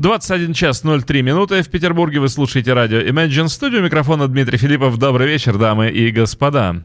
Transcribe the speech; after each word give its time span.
21 0.00 0.54
час 0.54 0.82
03 0.82 1.20
минуты 1.20 1.62
в 1.62 1.68
Петербурге. 1.68 2.20
Вы 2.20 2.30
слушаете 2.30 2.72
радио 2.72 3.00
Imagine 3.00 3.48
Studio. 3.48 3.82
Микрофона 3.82 4.28
Дмитрий 4.28 4.56
Филиппов. 4.56 4.96
Добрый 4.96 5.26
вечер, 5.26 5.58
дамы 5.58 5.90
и 5.90 6.10
господа. 6.10 6.76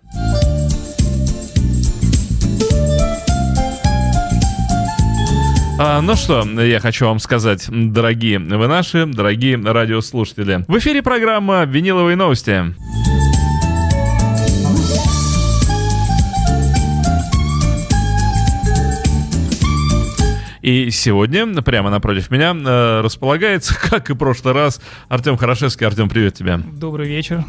А, 5.80 6.02
ну 6.02 6.16
что, 6.18 6.44
я 6.62 6.82
хочу 6.82 7.06
вам 7.06 7.20
сказать, 7.20 7.68
дорогие 7.70 8.40
вы 8.40 8.68
наши, 8.68 9.06
дорогие 9.06 9.56
радиослушатели. 9.56 10.66
В 10.68 10.78
эфире 10.78 11.02
программа 11.02 11.64
«Виниловые 11.64 12.18
новости». 12.18 12.76
И 20.66 20.90
сегодня 20.90 21.46
прямо 21.62 21.92
напротив 21.92 22.32
меня 22.32 22.56
э, 22.56 23.02
располагается, 23.02 23.76
как 23.90 24.10
и 24.10 24.14
в 24.14 24.18
прошлый 24.18 24.56
раз, 24.56 24.82
Артем 25.10 25.38
Хорошевский. 25.38 25.86
Артем, 25.86 26.10
привет 26.10 26.34
тебе. 26.34 26.58
Добрый 26.58 27.08
вечер. 27.08 27.46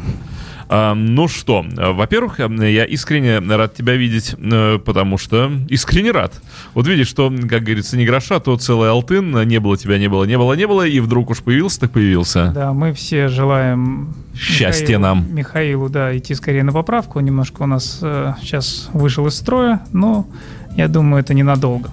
А, 0.69 0.93
ну 0.93 1.27
что, 1.27 1.65
во-первых, 1.67 2.37
я 2.37 2.85
искренне 2.85 3.39
рад 3.39 3.73
тебя 3.73 3.95
видеть, 3.95 4.35
э, 4.37 4.77
потому 4.77 5.17
что 5.17 5.51
искренне 5.67 6.11
рад. 6.11 6.39
Вот 6.75 6.85
видишь, 6.85 7.07
что, 7.07 7.33
как 7.49 7.63
говорится, 7.63 7.97
не 7.97 8.05
гроша, 8.05 8.39
то 8.39 8.55
целый 8.55 8.87
алтын, 8.91 9.47
не 9.47 9.59
было 9.59 9.77
тебя, 9.77 9.97
не 9.97 10.09
было, 10.09 10.25
не 10.25 10.37
было, 10.37 10.53
не 10.53 10.67
было, 10.67 10.85
и 10.85 10.99
вдруг 10.99 11.31
уж 11.31 11.41
появился, 11.41 11.79
так 11.79 11.91
появился. 11.93 12.51
Да, 12.53 12.71
мы 12.71 12.93
все 12.93 13.29
желаем 13.29 14.13
счастья 14.35 14.99
Михаилу, 14.99 15.01
нам. 15.01 15.33
Михаилу, 15.33 15.89
да, 15.89 16.15
идти 16.15 16.35
скорее 16.35 16.61
на 16.61 16.71
поправку. 16.71 17.19
Немножко 17.19 17.63
у 17.63 17.65
нас 17.65 17.97
э, 18.03 18.33
сейчас 18.43 18.89
вышел 18.93 19.25
из 19.25 19.33
строя, 19.33 19.81
но 19.91 20.27
я 20.75 20.87
думаю, 20.87 21.23
это 21.23 21.33
ненадолго. 21.33 21.89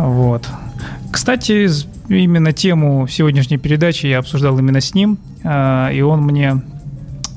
Вот. 0.00 0.48
Кстати, 1.10 1.68
именно 2.08 2.52
тему 2.52 3.06
сегодняшней 3.06 3.58
передачи 3.58 4.06
я 4.06 4.20
обсуждал 4.20 4.58
именно 4.58 4.80
с 4.80 4.94
ним, 4.94 5.18
а, 5.44 5.90
и 5.90 6.00
он 6.00 6.22
мне, 6.22 6.62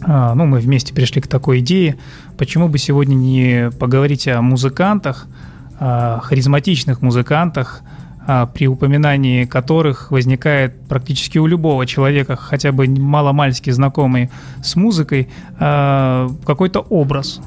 а, 0.03 0.33
ну, 0.33 0.45
мы 0.45 0.59
вместе 0.59 0.93
пришли 0.93 1.21
к 1.21 1.27
такой 1.27 1.59
идее, 1.59 1.97
почему 2.37 2.69
бы 2.69 2.77
сегодня 2.77 3.15
не 3.15 3.69
поговорить 3.79 4.27
о 4.29 4.41
музыкантах, 4.41 5.27
о 5.79 6.21
харизматичных 6.21 7.01
музыкантах, 7.01 7.81
а, 8.25 8.45
при 8.45 8.67
упоминании 8.67 9.43
которых 9.43 10.11
возникает 10.11 10.87
практически 10.87 11.39
у 11.39 11.47
любого 11.47 11.85
человека, 11.85 12.37
хотя 12.37 12.71
бы 12.71 12.87
маломальски 12.87 13.71
знакомый 13.71 14.29
с 14.63 14.77
музыкой, 14.77 15.27
какой-то 15.57 16.79
образ. 16.89 17.41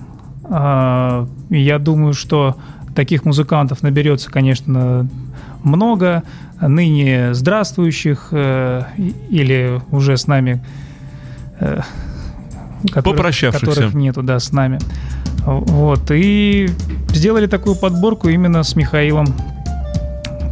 Я 0.49 1.79
думаю, 1.81 2.13
что 2.13 2.57
таких 2.97 3.25
музыкантов 3.25 3.83
наберется, 3.83 4.31
конечно, 4.31 5.07
много, 5.63 6.25
ныне 6.61 7.35
здравствующих 7.35 8.29
э, 8.33 8.85
или 9.29 9.81
уже 9.93 10.17
с 10.17 10.27
нами, 10.27 10.65
э, 11.61 11.81
которых, 12.91 13.17
Попрощавшихся. 13.17 13.67
которых 13.67 13.95
нету, 13.95 14.23
да, 14.23 14.41
с 14.41 14.51
нами. 14.51 14.79
Вот, 15.45 16.11
и 16.11 16.69
сделали 17.11 17.47
такую 17.47 17.77
подборку 17.77 18.29
именно 18.29 18.65
с 18.65 18.75
Михаилом 18.75 19.27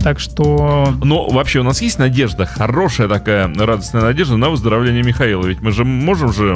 так 0.04 0.20
что... 0.20 0.92
Но 1.02 1.30
вообще 1.30 1.60
у 1.60 1.62
нас 1.62 1.80
есть 1.80 1.98
надежда, 1.98 2.44
хорошая 2.44 3.08
такая 3.08 3.48
радостная 3.54 4.02
надежда 4.02 4.36
на 4.36 4.50
выздоровление 4.50 5.02
Михаила. 5.02 5.46
Ведь 5.46 5.62
мы 5.62 5.72
же 5.72 5.86
можем 5.86 6.30
же 6.30 6.54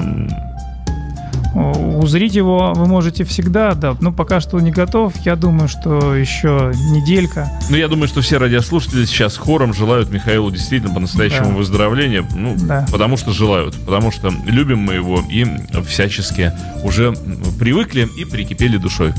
Узрить 1.59 2.35
его 2.35 2.73
вы 2.75 2.87
можете 2.87 3.25
всегда, 3.25 3.75
да. 3.75 3.97
Но 4.01 4.13
пока 4.13 4.41
что 4.41 4.59
не 4.61 4.71
готов. 4.71 5.15
Я 5.25 5.37
думаю, 5.37 5.69
что 5.69 6.15
еще 6.15 6.73
неделька. 6.93 7.51
Ну, 7.71 7.77
я 7.77 7.89
думаю, 7.89 8.09
что 8.09 8.21
все 8.21 8.39
радиослушатели 8.39 9.05
сейчас 9.05 9.37
хором 9.37 9.75
желают 9.75 10.11
Михаилу 10.11 10.51
действительно 10.51 10.95
по-настоящему 10.95 11.51
да. 11.51 11.55
выздоровления. 11.57 12.25
Ну, 12.35 12.55
да. 12.57 12.87
потому 12.91 13.17
что 13.17 13.33
желают. 13.33 13.75
Потому 13.85 14.11
что 14.11 14.33
любим 14.47 14.79
мы 14.79 14.95
его 14.95 15.23
и 15.29 15.47
всячески 15.87 16.53
уже 16.83 17.13
привыкли 17.59 18.09
и 18.17 18.25
прикипели 18.25 18.77
душой. 18.77 19.13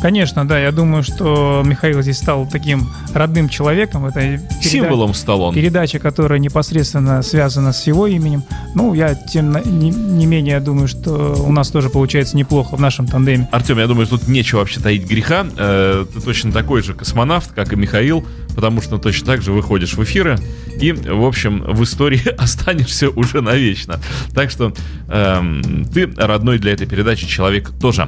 Конечно, 0.00 0.46
да. 0.46 0.58
Я 0.58 0.72
думаю, 0.72 1.02
что 1.02 1.62
Михаил 1.64 2.02
здесь 2.02 2.18
стал 2.18 2.48
таким 2.48 2.88
родным 3.14 3.48
человеком. 3.48 4.06
Это 4.06 4.20
переда... 4.20 4.62
Символом 4.62 5.14
стал 5.14 5.42
он. 5.42 5.54
Передача, 5.54 5.98
которая 5.98 6.38
непосредственно 6.38 7.22
связана 7.22 7.72
с 7.72 7.86
его 7.86 8.06
именем. 8.06 8.44
Ну, 8.74 8.94
я 8.94 9.14
тем 9.14 9.52
не, 9.52 9.90
не 9.90 10.26
менее 10.26 10.60
думаю, 10.60 10.88
что 10.88 11.34
у 11.44 11.52
нас 11.52 11.68
тоже 11.70 11.90
получается 11.90 12.36
неплохо 12.36 12.76
в 12.76 12.80
нашем 12.80 13.06
тандеме. 13.06 13.48
Артем, 13.50 13.78
я 13.78 13.86
думаю, 13.86 14.06
тут 14.06 14.28
нечего 14.28 14.60
вообще 14.60 14.80
таить 14.80 15.06
греха. 15.06 15.46
Э, 15.56 16.06
ты 16.12 16.20
точно 16.20 16.52
такой 16.52 16.82
же 16.82 16.94
космонавт, 16.94 17.52
как 17.52 17.72
и 17.72 17.76
Михаил, 17.76 18.24
потому 18.54 18.80
что 18.80 18.98
точно 18.98 19.26
так 19.26 19.42
же 19.42 19.52
выходишь 19.52 19.94
в 19.94 20.02
эфиры 20.02 20.38
и, 20.80 20.92
в 20.92 21.24
общем, 21.24 21.62
в 21.62 21.82
истории 21.82 22.28
останешься 22.38 23.10
уже 23.10 23.40
навечно. 23.40 24.00
Так 24.34 24.50
что 24.50 24.72
э, 25.08 25.62
ты 25.92 26.08
родной 26.16 26.58
для 26.58 26.72
этой 26.72 26.86
передачи 26.86 27.26
человек 27.26 27.70
тоже. 27.80 28.06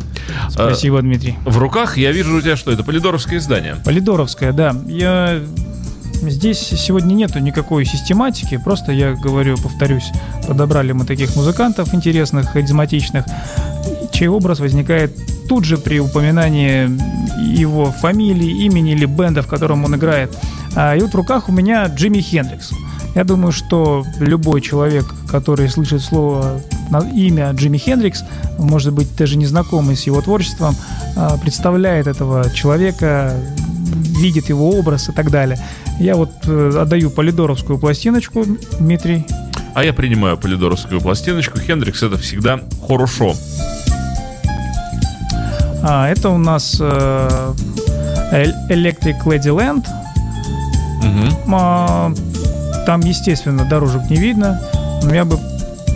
Спасибо, 0.48 0.98
э, 0.98 1.02
Дмитрий. 1.02 1.36
В 1.44 1.58
руках 1.58 1.79
я 1.96 2.12
вижу 2.12 2.36
у 2.36 2.40
тебя 2.40 2.56
что, 2.56 2.70
это 2.70 2.82
Полидоровское 2.84 3.38
издание? 3.38 3.76
Полидоровское, 3.84 4.52
да. 4.52 4.74
Я 4.86 5.40
Здесь 6.22 6.58
сегодня 6.58 7.14
нету 7.14 7.38
никакой 7.38 7.86
систематики, 7.86 8.60
просто 8.62 8.92
я 8.92 9.14
говорю, 9.14 9.56
повторюсь, 9.56 10.10
подобрали 10.46 10.92
мы 10.92 11.06
таких 11.06 11.34
музыкантов 11.34 11.94
интересных, 11.94 12.50
харизматичных, 12.50 13.24
чей 14.12 14.28
образ 14.28 14.60
возникает 14.60 15.16
тут 15.48 15.64
же 15.64 15.78
при 15.78 15.98
упоминании 15.98 16.90
его 17.58 17.90
фамилии, 17.90 18.64
имени 18.66 18.92
или 18.92 19.06
бенда, 19.06 19.40
в 19.40 19.46
котором 19.46 19.84
он 19.84 19.96
играет. 19.96 20.30
А, 20.76 20.94
и 20.94 21.00
вот 21.00 21.12
в 21.12 21.14
руках 21.14 21.48
у 21.48 21.52
меня 21.52 21.86
Джимми 21.86 22.20
Хендрикс. 22.20 22.72
Я 23.14 23.24
думаю, 23.24 23.52
что 23.52 24.04
любой 24.18 24.60
человек, 24.60 25.04
который 25.28 25.68
слышит 25.68 26.00
слово 26.02 26.60
имя 27.12 27.50
Джимми 27.52 27.78
Хендрикс, 27.78 28.22
может 28.58 28.92
быть, 28.92 29.14
даже 29.16 29.36
незнакомый 29.36 29.96
с 29.96 30.04
его 30.04 30.20
творчеством, 30.20 30.76
а, 31.16 31.36
представляет 31.38 32.06
этого 32.06 32.50
человека, 32.50 33.34
видит 34.20 34.48
его 34.48 34.70
образ 34.70 35.08
и 35.08 35.12
так 35.12 35.30
далее. 35.30 35.58
Я 35.98 36.14
вот 36.16 36.30
э, 36.46 36.72
отдаю 36.80 37.10
полидоровскую 37.10 37.78
пластиночку, 37.78 38.44
Дмитрий. 38.78 39.26
А 39.74 39.84
я 39.84 39.92
принимаю 39.92 40.38
полидоровскую 40.38 41.00
пластиночку. 41.00 41.58
Хендрикс 41.58 42.02
это 42.02 42.16
всегда 42.16 42.60
хорошо. 42.86 43.34
А, 45.82 46.08
это 46.08 46.30
у 46.30 46.38
нас 46.38 46.78
э, 46.80 47.52
Electric 48.32 49.24
Ladyland. 49.24 49.84
Угу. 51.00 52.29
Там, 52.90 53.02
естественно, 53.02 53.64
дорожек 53.64 54.10
не 54.10 54.16
видно, 54.16 54.60
но 55.04 55.14
я 55.14 55.24
бы 55.24 55.38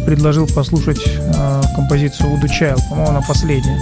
предложил 0.07 0.47
послушать 0.47 1.03
э, 1.05 1.63
композицию 1.75 2.31
Voodoo 2.31 2.47
Child, 2.47 2.81
по-моему, 2.89 3.11
она 3.11 3.21
последняя. 3.21 3.81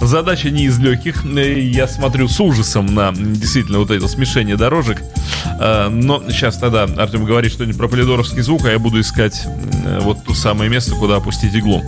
Задача 0.00 0.50
не 0.50 0.64
из 0.64 0.76
легких. 0.80 1.24
Я 1.24 1.86
смотрю 1.86 2.26
с 2.26 2.40
ужасом 2.40 2.86
на 2.86 3.12
действительно 3.12 3.78
вот 3.78 3.92
это 3.92 4.08
смешение 4.08 4.56
дорожек. 4.56 5.04
Э, 5.60 5.88
но 5.88 6.20
сейчас 6.30 6.56
тогда 6.56 6.82
Артем 6.82 7.24
говорит 7.24 7.52
что-нибудь 7.52 7.78
про 7.78 7.86
полидоровский 7.86 8.42
звук, 8.42 8.64
а 8.64 8.72
я 8.72 8.80
буду 8.80 9.00
искать 9.00 9.46
э, 9.84 10.00
вот 10.02 10.24
то 10.24 10.34
самое 10.34 10.68
место, 10.68 10.96
куда 10.96 11.18
опустить 11.18 11.54
иглу. 11.54 11.84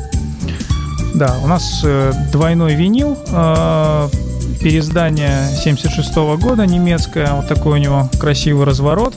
Да, 1.17 1.37
у 1.43 1.49
нас 1.49 1.81
э, 1.83 2.13
двойной 2.31 2.77
винил, 2.77 3.19
переиздание 4.61 5.49
76 5.63 6.15
года 6.41 6.67
немецкое, 6.67 7.33
вот 7.33 7.49
такой 7.49 7.79
у 7.79 7.83
него 7.83 8.11
красивый 8.19 8.67
разворот. 8.67 9.15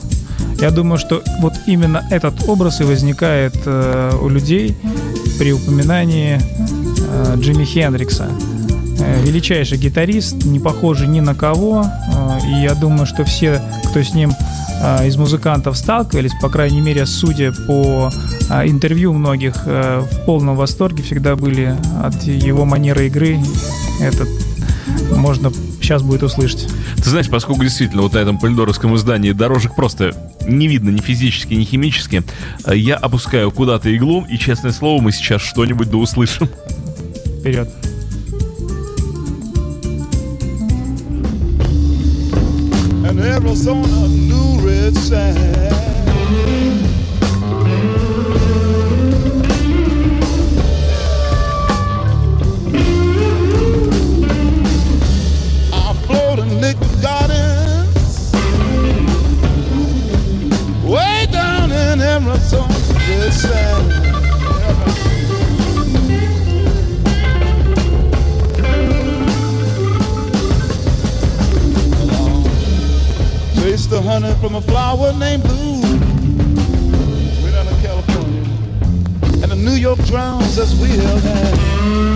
Я 0.60 0.70
думаю, 0.70 0.98
что 0.98 1.22
вот 1.40 1.54
именно 1.66 2.06
этот 2.10 2.48
образ 2.48 2.80
и 2.80 2.84
возникает 2.84 3.54
у 3.66 4.28
людей 4.28 4.76
при 5.38 5.52
упоминании 5.52 6.40
Э, 7.14 7.36
Джимми 7.36 7.64
Хендрикса. 7.64 8.28
Э, 8.98 9.22
величайший 9.22 9.78
гитарист, 9.78 10.44
не 10.44 10.58
похожий 10.58 11.06
ни 11.06 11.20
на 11.20 11.34
кого. 11.34 11.84
Э, 11.84 12.38
и 12.46 12.62
я 12.62 12.74
думаю, 12.74 13.06
что 13.06 13.24
все, 13.24 13.62
кто 13.84 14.02
с 14.02 14.14
ним 14.14 14.32
из 15.06 15.16
музыкантов 15.16 15.78
сталкивались, 15.78 16.32
по 16.42 16.50
крайней 16.50 16.80
мере, 16.80 17.06
судя 17.06 17.52
по 17.52 18.10
интервью 18.64 19.14
многих, 19.14 19.64
в 19.64 20.24
полном 20.26 20.56
восторге 20.56 21.02
всегда 21.02 21.36
были 21.36 21.74
от 22.02 22.22
его 22.24 22.64
манеры 22.66 23.06
игры. 23.06 23.38
Это 24.00 24.26
можно 25.16 25.52
сейчас 25.80 26.02
будет 26.02 26.22
услышать. 26.22 26.68
Ты 26.96 27.10
знаешь, 27.10 27.28
поскольку 27.28 27.62
действительно 27.62 28.02
вот 28.02 28.14
на 28.14 28.18
этом 28.18 28.38
полидоровском 28.38 28.94
издании 28.96 29.32
дорожек 29.32 29.74
просто 29.74 30.14
не 30.46 30.68
видно 30.68 30.90
ни 30.90 31.00
физически, 31.00 31.54
ни 31.54 31.64
химически, 31.64 32.22
я 32.66 32.96
опускаю 32.96 33.50
куда-то 33.50 33.88
иглу, 33.94 34.26
и, 34.28 34.38
честное 34.38 34.72
слово, 34.72 35.00
мы 35.02 35.12
сейчас 35.12 35.42
что-нибудь 35.42 35.90
да 35.90 35.96
услышим. 35.98 36.48
Вперед. 37.40 37.68
And 43.06 43.20
Arizona 43.20 44.08
New 44.08 44.66
Red 44.66 44.94
Sand. 44.94 45.83
from 74.44 74.56
a 74.56 74.60
flower 74.60 75.10
named 75.14 75.42
Blue. 75.42 75.80
We're 77.42 77.50
down 77.50 77.66
in 77.66 77.80
California. 77.80 78.42
And 79.42 79.50
the 79.50 79.56
New 79.56 79.72
York 79.72 79.98
drowns 80.04 80.58
we 80.74 80.90
have 80.90 81.22
had. 81.22 82.13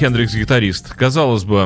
Хендрикс 0.00 0.34
гитарист. 0.34 0.94
Казалось 0.94 1.44
бы, 1.44 1.56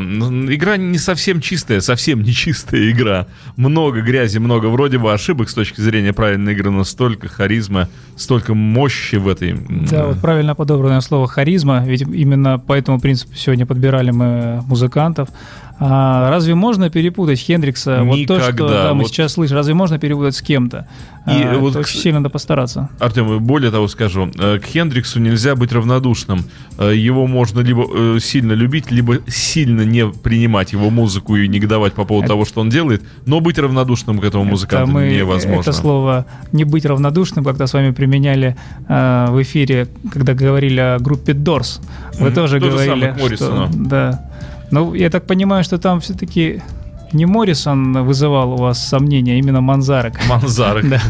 игра 0.51 0.77
не 0.77 0.99
совсем 0.99 1.41
чистая, 1.41 1.81
совсем 1.81 2.23
не 2.25 2.33
чистая 2.33 2.91
игра. 2.91 3.29
Много 3.57 4.01
грязи, 4.01 4.39
много 4.39 4.67
вроде 4.67 4.99
бы 4.99 5.13
ошибок 5.13 5.49
с 5.49 5.55
точки 5.55 5.81
зрения 5.81 6.13
правильной 6.13 6.53
игры, 6.53 6.73
но 6.73 6.83
столько 6.83 7.29
харизма, 7.29 7.89
столько 8.17 8.55
мощи 8.55 9.17
в 9.17 9.29
этой. 9.29 9.57
Да, 9.89 10.07
вот 10.07 10.21
правильно 10.21 10.57
подобранное 10.57 11.01
слово 11.01 11.29
харизма, 11.29 11.85
ведь 11.87 12.03
именно 12.03 12.59
по 12.59 12.73
этому 12.73 12.99
принципу 12.99 13.37
сегодня 13.37 13.67
подбирали 13.67 14.11
мы 14.11 14.63
музыкантов. 14.67 15.29
А 15.81 16.31
разве 16.31 16.55
можно 16.55 16.89
перепутать 16.89 17.41
Хендрикса? 17.41 18.01
Никогда. 18.01 18.11
Вот 18.11 18.27
то, 18.27 18.53
что 18.53 18.69
да, 18.69 18.95
мы 18.95 19.03
вот... 19.03 19.09
сейчас 19.09 19.33
слышим, 19.33 19.57
разве 19.57 19.75
можно 19.75 19.99
перепутать 19.99 20.37
с 20.37 20.43
кем-то? 20.43 20.87
И 21.27 21.43
а, 21.43 21.59
вот, 21.59 21.75
очень 21.75 21.99
сильно 21.99 22.21
надо 22.21 22.31
постараться. 22.31 22.91
Артем, 23.01 23.43
более 23.43 23.71
того 23.71 23.89
скажу, 23.89 24.31
э, 24.39 24.59
к 24.59 24.67
Хендриксу 24.67 25.21
нельзя 25.21 25.57
быть 25.57 25.73
равнодушным. 25.73 26.45
Э, 26.79 26.95
его 26.95 27.27
можно 27.27 27.61
либо 27.61 27.87
э, 27.93 28.19
сильно 28.21 28.53
любить, 28.53 28.91
либо 28.91 29.19
сильно 29.27 29.83
не 29.83 30.07
принимать 30.07 30.73
его 30.73 30.91
музыку 30.91 31.37
и 31.37 31.49
негодовать 31.49 31.95
по 31.95 32.05
поводу 32.05 32.27
это... 32.27 32.35
того, 32.35 32.45
что 32.45 32.61
он 32.61 32.69
делает, 32.69 33.03
но 33.27 33.41
быть 33.41 33.59
равнодушным 33.59 34.19
к 34.19 34.25
этому 34.25 34.45
музыканту 34.45 34.93
мы, 34.93 35.09
невозможно. 35.09 35.63
Это 35.63 35.73
слово 35.73 36.27
«не 36.53 36.65
быть 36.65 36.85
равнодушным», 36.85 37.45
когда 37.45 37.67
с 37.67 37.73
вами 37.73 37.91
применяли 37.91 38.57
э, 38.87 39.27
в 39.31 39.43
эфире, 39.43 39.89
когда 40.13 40.35
говорили 40.35 40.81
о 40.81 40.99
группе 40.99 41.33
Дорс. 41.33 41.81
Вы 42.19 42.29
mm-hmm. 42.29 42.35
тоже 42.35 42.61
То 42.61 42.67
говорили, 42.67 43.15
же 43.29 43.37
что... 43.37 43.69
Да, 43.73 44.31
ну, 44.75 44.95
я 44.95 45.09
так 45.09 45.27
понимаю, 45.27 45.63
что 45.63 45.79
там 45.79 46.01
все-таки 46.01 46.61
не 47.13 47.27
Моррисон 47.27 48.05
вызывал 48.05 48.55
у 48.55 48.57
вас 48.57 48.89
сомнения, 48.89 49.35
а 49.35 49.37
именно 49.37 49.61
Манзарек. 49.61 50.15
Манзарек. 50.29 50.89
да. 50.91 51.01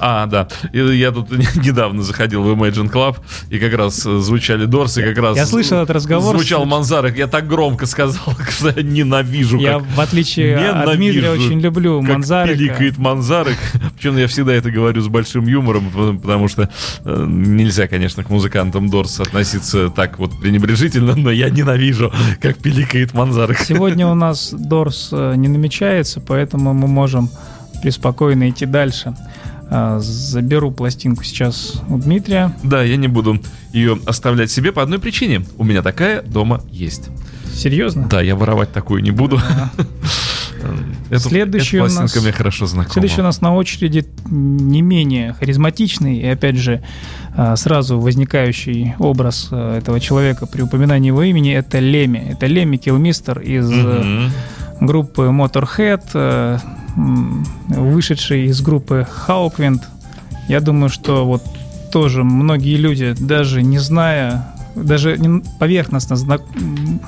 А, 0.00 0.26
да. 0.26 0.48
Я 0.72 1.12
тут 1.12 1.30
недавно 1.56 2.02
заходил 2.02 2.42
в 2.42 2.48
Imagine 2.48 2.90
Club, 2.90 3.18
и 3.50 3.58
как 3.58 3.74
раз 3.74 4.04
э, 4.06 4.18
звучали 4.20 4.64
Дорсы, 4.64 5.02
как 5.02 5.18
раз... 5.18 5.36
Я 5.36 5.46
слышал 5.46 5.78
этот 5.78 5.90
разговор. 5.90 6.36
Звучал 6.36 6.64
Манзарек. 6.64 7.16
Я 7.16 7.26
так 7.26 7.46
громко 7.46 7.86
сказал, 7.86 8.34
что 8.48 8.70
я 8.70 8.82
ненавижу. 8.82 9.58
Я, 9.58 9.78
в 9.78 10.00
отличие 10.00 10.56
от 10.56 10.96
Дмитрия, 10.96 11.30
очень 11.30 11.60
люблю 11.60 12.00
Манзарека. 12.00 12.58
пиликает 12.58 12.98
Манзарек. 12.98 13.58
Причем 13.96 14.16
я 14.16 14.26
всегда 14.26 14.54
это 14.54 14.70
говорю 14.70 15.02
с 15.02 15.08
большим 15.08 15.46
юмором, 15.46 16.18
потому 16.20 16.48
что 16.48 16.70
э, 17.04 17.24
нельзя, 17.28 17.86
конечно, 17.86 18.24
к 18.24 18.30
музыкантам 18.30 18.88
Дорс 18.88 19.20
относиться 19.20 19.90
так 19.90 20.18
вот 20.18 20.40
пренебрежительно, 20.40 21.14
но 21.14 21.30
я 21.30 21.50
ненавижу, 21.50 22.12
как 22.40 22.56
пиликает 22.56 23.12
Манзарек. 23.12 23.58
Сегодня 23.58 24.06
у 24.06 24.14
нас 24.14 24.52
Дорс 24.52 25.10
э, 25.12 25.34
не 25.36 25.48
намечается, 25.48 26.20
поэтому 26.20 26.72
мы 26.72 26.88
можем 26.88 27.28
преспокойно 27.82 28.48
идти 28.50 28.66
дальше. 28.66 29.14
А, 29.72 30.00
заберу 30.00 30.72
пластинку 30.72 31.22
сейчас 31.22 31.80
у 31.88 31.96
Дмитрия. 31.96 32.52
Да, 32.64 32.82
я 32.82 32.96
не 32.96 33.06
буду 33.06 33.40
ее 33.72 34.00
оставлять 34.04 34.50
себе 34.50 34.72
по 34.72 34.82
одной 34.82 34.98
причине. 34.98 35.44
У 35.58 35.64
меня 35.64 35.82
такая 35.82 36.22
дома 36.22 36.60
есть. 36.72 37.08
Серьезно? 37.54 38.08
Да, 38.08 38.20
я 38.20 38.34
воровать 38.34 38.72
такую 38.72 39.02
не 39.02 39.12
буду. 39.12 39.40
Эту, 41.08 41.28
Следующий 41.28 41.78
эта 41.78 41.86
у 41.86 42.00
нас, 42.02 42.16
мне 42.16 42.32
хорошо 42.32 42.66
знакома. 42.66 42.92
Следующий 42.92 43.20
у 43.20 43.24
нас 43.24 43.40
на 43.40 43.54
очереди 43.54 44.06
не 44.28 44.82
менее 44.82 45.32
харизматичный 45.32 46.18
и, 46.18 46.26
опять 46.26 46.56
же, 46.56 46.82
а, 47.34 47.56
сразу 47.56 47.98
возникающий 47.98 48.94
образ 48.98 49.48
а, 49.50 49.78
этого 49.78 50.00
человека 50.00 50.46
при 50.46 50.62
упоминании 50.62 51.08
его 51.08 51.22
имени– 51.22 51.52
это 51.54 51.78
Леми. 51.78 52.32
Это 52.32 52.46
Леми 52.46 52.76
Килмистер 52.76 53.40
из 53.40 53.70
угу. 53.70 54.30
группы 54.80 55.22
Motorhead, 55.22 56.60
вышедший 56.96 58.46
из 58.46 58.60
группы 58.60 59.06
Hawkwind. 59.26 59.82
Я 60.48 60.60
думаю, 60.60 60.90
что 60.90 61.24
вот 61.26 61.42
тоже 61.92 62.24
многие 62.24 62.76
люди, 62.76 63.14
даже 63.18 63.62
не 63.62 63.78
зная, 63.78 64.54
даже 64.74 65.18
поверхностно, 65.58 66.16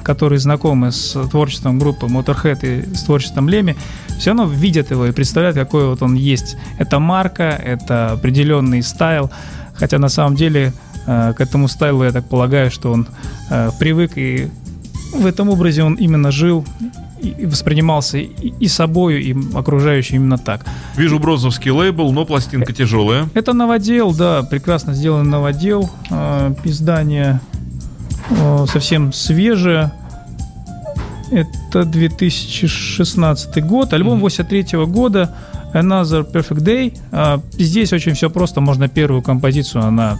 которые 0.02 0.38
знакомы 0.38 0.92
с 0.92 1.12
творчеством 1.28 1.78
группы 1.78 2.06
Motorhead 2.06 2.60
и 2.62 2.94
с 2.94 3.02
творчеством 3.02 3.48
Леми, 3.48 3.76
все 4.18 4.30
равно 4.30 4.46
видят 4.46 4.90
его 4.90 5.06
и 5.06 5.12
представляют, 5.12 5.56
какой 5.56 5.86
вот 5.86 6.02
он 6.02 6.14
есть. 6.14 6.56
Это 6.78 6.98
марка, 6.98 7.44
это 7.44 8.12
определенный 8.12 8.82
стайл, 8.82 9.30
хотя 9.74 9.98
на 9.98 10.08
самом 10.08 10.36
деле 10.36 10.72
э, 11.06 11.32
к 11.36 11.40
этому 11.40 11.68
стайлу, 11.68 12.04
я 12.04 12.12
так 12.12 12.28
полагаю, 12.28 12.70
что 12.70 12.92
он 12.92 13.06
э, 13.50 13.70
привык 13.78 14.12
и 14.16 14.48
в 15.12 15.26
этом 15.26 15.50
образе 15.50 15.82
он 15.82 15.94
именно 15.94 16.30
жил 16.30 16.64
и 17.22 17.46
воспринимался 17.46 18.18
и, 18.18 18.52
и 18.58 18.68
собою, 18.68 19.22
и 19.22 19.34
окружающим 19.54 20.16
именно 20.16 20.38
так. 20.38 20.64
Вижу 20.96 21.18
бронзовский 21.18 21.70
лейбл, 21.70 22.12
но 22.12 22.24
пластинка 22.24 22.72
тяжелая. 22.72 23.28
Это 23.34 23.52
новодел, 23.52 24.14
да, 24.14 24.42
прекрасно 24.42 24.94
сделанный 24.94 25.30
новодел. 25.30 25.90
Э, 26.10 26.54
издание 26.64 27.40
э, 28.30 28.66
совсем 28.70 29.12
свежее. 29.12 29.92
Это 31.30 31.84
2016 31.84 33.64
год, 33.64 33.92
альбом 33.92 34.20
83 34.20 34.84
года. 34.86 35.34
Another 35.72 36.30
Perfect 36.30 36.62
Day. 36.62 36.98
А, 37.12 37.40
здесь 37.52 37.92
очень 37.92 38.12
все 38.12 38.28
просто, 38.28 38.60
можно 38.60 38.88
первую 38.88 39.22
композицию, 39.22 39.84
она 39.84 40.18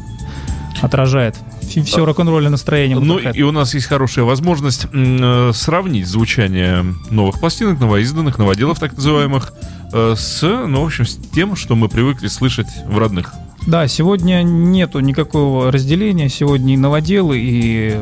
отражает 0.80 1.36
все 1.62 2.04
рок-н-ролльное 2.04 2.50
настроение. 2.50 2.98
Ну 2.98 3.18
и 3.18 3.42
у 3.42 3.52
нас 3.52 3.74
есть 3.74 3.86
хорошая 3.86 4.24
возможность 4.24 4.86
э, 4.92 5.50
сравнить 5.54 6.06
звучание 6.06 6.84
новых 7.10 7.40
пластинок, 7.40 7.80
новоизданных, 7.80 8.38
новоделов 8.38 8.78
так 8.78 8.94
называемых, 8.96 9.52
э, 9.92 10.14
с, 10.16 10.42
ну, 10.42 10.82
в 10.82 10.86
общем, 10.86 11.06
с 11.06 11.16
тем, 11.34 11.56
что 11.56 11.74
мы 11.74 11.88
привыкли 11.88 12.28
слышать 12.28 12.68
в 12.86 12.98
родных. 12.98 13.32
Да, 13.66 13.86
сегодня 13.86 14.42
нету 14.42 15.00
никакого 15.00 15.70
разделения. 15.70 16.28
Сегодня 16.28 16.74
и 16.74 16.76
новоделы, 16.76 17.38
и 17.40 18.00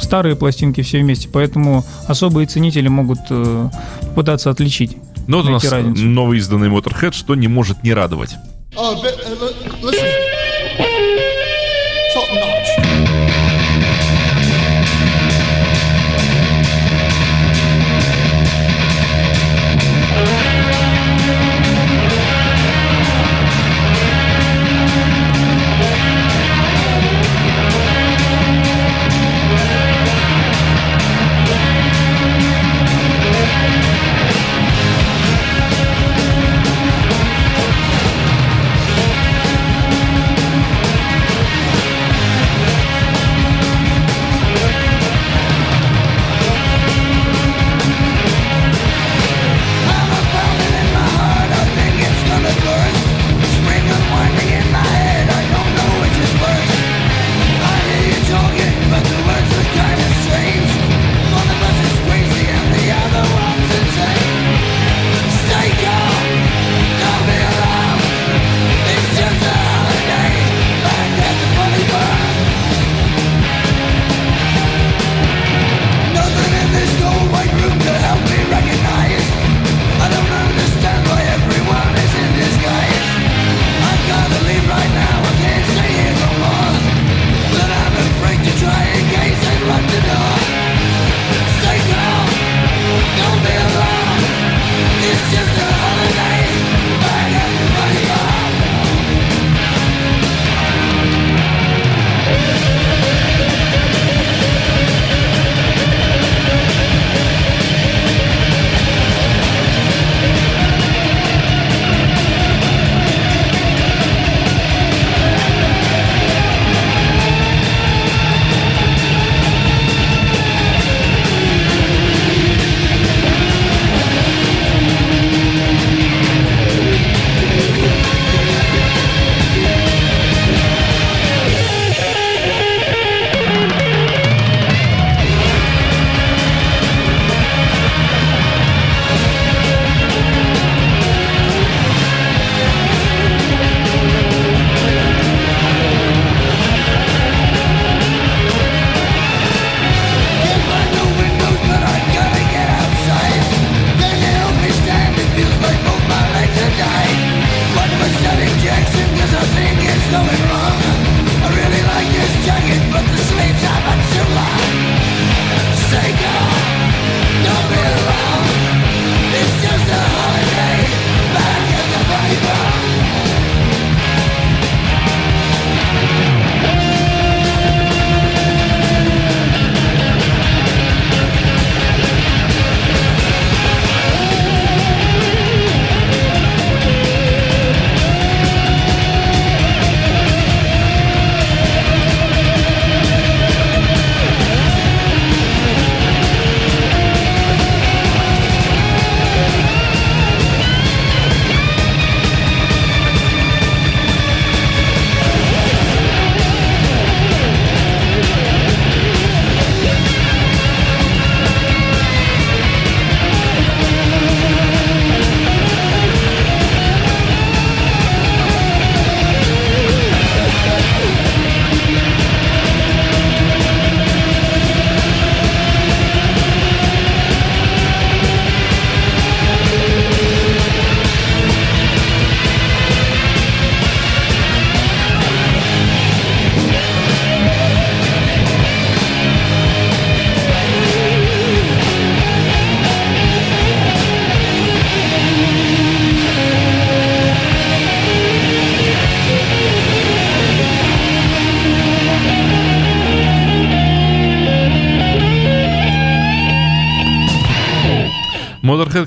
старые 0.00 0.34
пластинки 0.34 0.80
все 0.80 1.00
вместе. 1.00 1.28
Поэтому 1.28 1.84
особые 2.06 2.46
ценители 2.46 2.88
могут 2.88 3.20
э, 3.28 3.68
пытаться 4.14 4.50
отличить. 4.50 4.96
Но 5.26 5.42
ну, 5.42 5.50
у 5.50 5.52
нас 5.52 5.70
разницу. 5.70 6.04
новый 6.04 6.38
изданный 6.38 6.68
Motorhead, 6.68 7.12
что 7.12 7.34
не 7.34 7.48
может 7.48 7.82
не 7.82 7.92
радовать. 7.92 8.36
Oh, 8.76 8.96
but, 9.02 9.14
uh, 10.80 11.37
top 12.18 12.32
notch. 12.34 12.87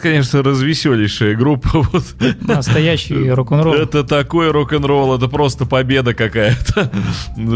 Конечно, 0.02 0.44
развеселейшая 0.44 1.36
группа. 1.36 1.70
Вот. 1.92 2.04
Настоящий 2.42 3.30
рок-н-ролл. 3.32 3.74
Это 3.74 4.04
такой 4.04 4.52
рок-н-ролл, 4.52 5.16
это 5.16 5.28
просто 5.28 5.66
победа 5.66 6.14
какая-то. 6.14 6.92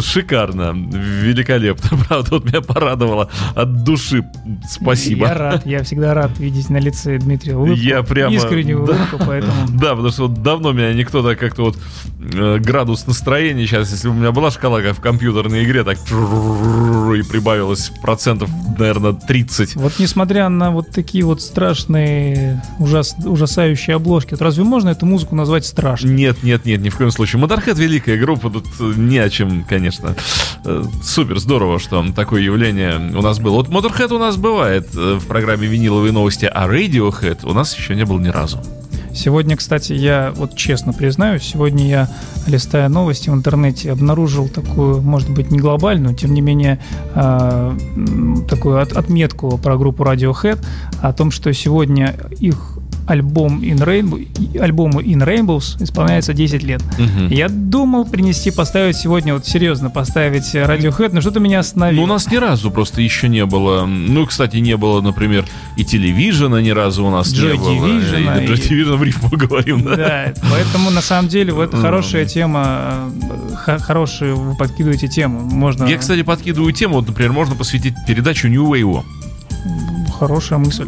Шикарно, 0.01 0.73
великолепно. 0.73 1.97
Правда, 2.07 2.31
вот 2.31 2.45
меня 2.45 2.61
порадовало 2.61 3.29
от 3.55 3.83
души. 3.83 4.23
Спасибо. 4.67 5.27
Я 5.27 5.33
рад, 5.33 5.65
я 5.65 5.83
всегда 5.83 6.13
рад 6.13 6.37
видеть 6.39 6.69
на 6.69 6.77
лице 6.77 7.17
Дмитрия 7.17 7.55
улыбку. 7.55 7.79
Я 7.79 8.03
прямо... 8.03 8.33
Искреннюю 8.33 8.85
да, 8.85 8.93
улыбку, 8.93 9.19
поэтому... 9.25 9.53
Да, 9.69 9.91
потому 9.91 10.09
что 10.09 10.27
вот 10.27 10.41
давно 10.41 10.71
меня 10.71 10.93
никто 10.93 11.21
так 11.23 11.39
как-то 11.39 11.63
вот 11.63 11.77
э, 12.33 12.57
градус 12.59 13.07
настроения 13.07 13.65
сейчас, 13.65 13.91
если 13.91 14.07
бы 14.07 14.15
у 14.15 14.17
меня 14.17 14.31
была 14.31 14.51
шкала 14.51 14.81
как 14.81 14.97
в 14.97 15.01
компьютерной 15.01 15.63
игре, 15.65 15.83
так 15.83 15.97
и 15.97 17.21
прибавилось 17.29 17.91
процентов, 18.01 18.49
наверное, 18.77 19.13
30. 19.13 19.75
Вот 19.75 19.93
несмотря 19.99 20.49
на 20.49 20.71
вот 20.71 20.89
такие 20.91 21.25
вот 21.25 21.41
страшные, 21.41 22.61
ужас, 22.79 23.15
ужасающие 23.23 23.95
обложки, 23.95 24.31
вот 24.31 24.41
разве 24.41 24.63
можно 24.63 24.89
эту 24.89 25.05
музыку 25.05 25.35
назвать 25.35 25.65
страшной? 25.65 26.13
Нет, 26.13 26.43
нет, 26.43 26.65
нет, 26.65 26.81
ни 26.81 26.89
в 26.89 26.97
коем 26.97 27.11
случае. 27.11 27.41
Motorhead 27.41 27.75
великая 27.75 28.17
группа, 28.17 28.49
тут 28.49 28.65
э, 28.79 28.93
не 28.95 29.17
о 29.17 29.29
чем, 29.29 29.63
конечно. 29.63 30.15
Э, 30.63 30.83
Супер, 31.03 31.39
здорово, 31.39 31.79
что 31.79 32.05
такое 32.15 32.41
явление 32.41 32.97
у 33.15 33.21
нас 33.21 33.39
было. 33.39 33.55
Вот 33.55 33.69
Motorhead 33.69 34.13
у 34.13 34.19
нас 34.19 34.37
бывает 34.45 34.87
э, 34.95 35.15
в 35.15 35.25
программе 35.25 35.65
«Виниловые 35.65 36.11
новости», 36.11 36.45
а 36.45 36.67
Radiohead 36.67 37.49
у 37.49 37.53
нас 37.53 37.75
еще 37.75 37.95
не 37.95 38.05
был 38.05 38.19
ни 38.19 38.27
разу. 38.27 38.59
Сегодня, 39.11 39.57
кстати, 39.57 39.93
я 39.93 40.33
вот 40.35 40.55
честно 40.55 40.93
признаюсь, 40.93 41.41
сегодня 41.41 41.87
я, 41.87 42.09
листая 42.45 42.87
новости 42.89 43.29
в 43.31 43.33
интернете, 43.33 43.91
обнаружил 43.91 44.47
такую, 44.47 45.01
может 45.01 45.31
быть, 45.31 45.49
не 45.49 45.57
глобальную, 45.57 46.13
тем 46.13 46.33
не 46.33 46.41
менее, 46.41 46.79
э, 47.15 47.77
такую 48.47 48.81
от, 48.81 48.91
отметку 48.91 49.57
про 49.57 49.77
группу 49.77 50.03
Radiohead 50.03 50.63
о 51.01 51.11
том, 51.11 51.31
что 51.31 51.51
сегодня 51.51 52.13
их 52.39 52.74
альбом 53.07 53.61
In 53.61 53.77
Rainbow, 53.83 54.59
альбому 54.59 55.01
In 55.01 55.23
Rainbows 55.23 55.81
исполняется 55.83 56.33
10 56.33 56.63
лет. 56.63 56.81
Мгм. 56.97 57.27
Я 57.27 57.49
думал 57.49 58.05
принести, 58.05 58.51
поставить 58.51 58.95
сегодня, 58.97 59.33
вот 59.33 59.45
серьезно, 59.45 59.89
поставить 59.89 60.55
Radiohead, 60.55 61.09
но 61.13 61.21
что-то 61.21 61.39
меня 61.39 61.59
остановило. 61.59 61.99
Ну, 61.99 62.03
у 62.03 62.07
нас 62.07 62.29
ни 62.31 62.35
разу 62.37 62.71
просто 62.71 63.01
еще 63.01 63.27
не 63.29 63.45
было. 63.45 63.85
Ну, 63.85 64.25
кстати, 64.25 64.57
не 64.57 64.75
было, 64.77 65.01
например, 65.01 65.45
и 65.77 65.83
телевизиона 65.85 66.61
ни 66.61 66.69
разу 66.71 67.05
у 67.05 67.11
нас 67.11 67.27
Joy 67.33 67.51
не 67.53 67.57
было. 67.57 67.85
Division, 67.87 68.43
И, 68.43 68.47
Joy 68.47 68.55
и- 68.55 68.83
Division 68.83 68.95
в 68.97 69.03
рифму 69.03 69.29
говорим, 69.31 69.83
да? 69.83 69.95
Да, 69.95 70.33
поэтому 70.51 70.89
на 70.89 71.01
самом 71.01 71.27
деле 71.29 71.53
вот 71.53 71.69
это 71.69 71.77
хорошая 71.77 72.25
тема, 72.25 73.11
х- 73.55 73.77
хорошие 73.79 74.33
вы 74.33 74.55
подкидываете 74.55 75.07
тему. 75.07 75.39
Можно. 75.41 75.85
Я, 75.85 75.97
кстати, 75.97 76.23
подкидываю 76.23 76.71
тему, 76.73 76.95
вот, 76.95 77.07
например, 77.07 77.33
можно 77.33 77.55
посвятить 77.55 77.93
передачу 78.07 78.47
New 78.47 78.63
Wave. 78.73 79.03
Хорошая 80.19 80.59
мысль. 80.59 80.87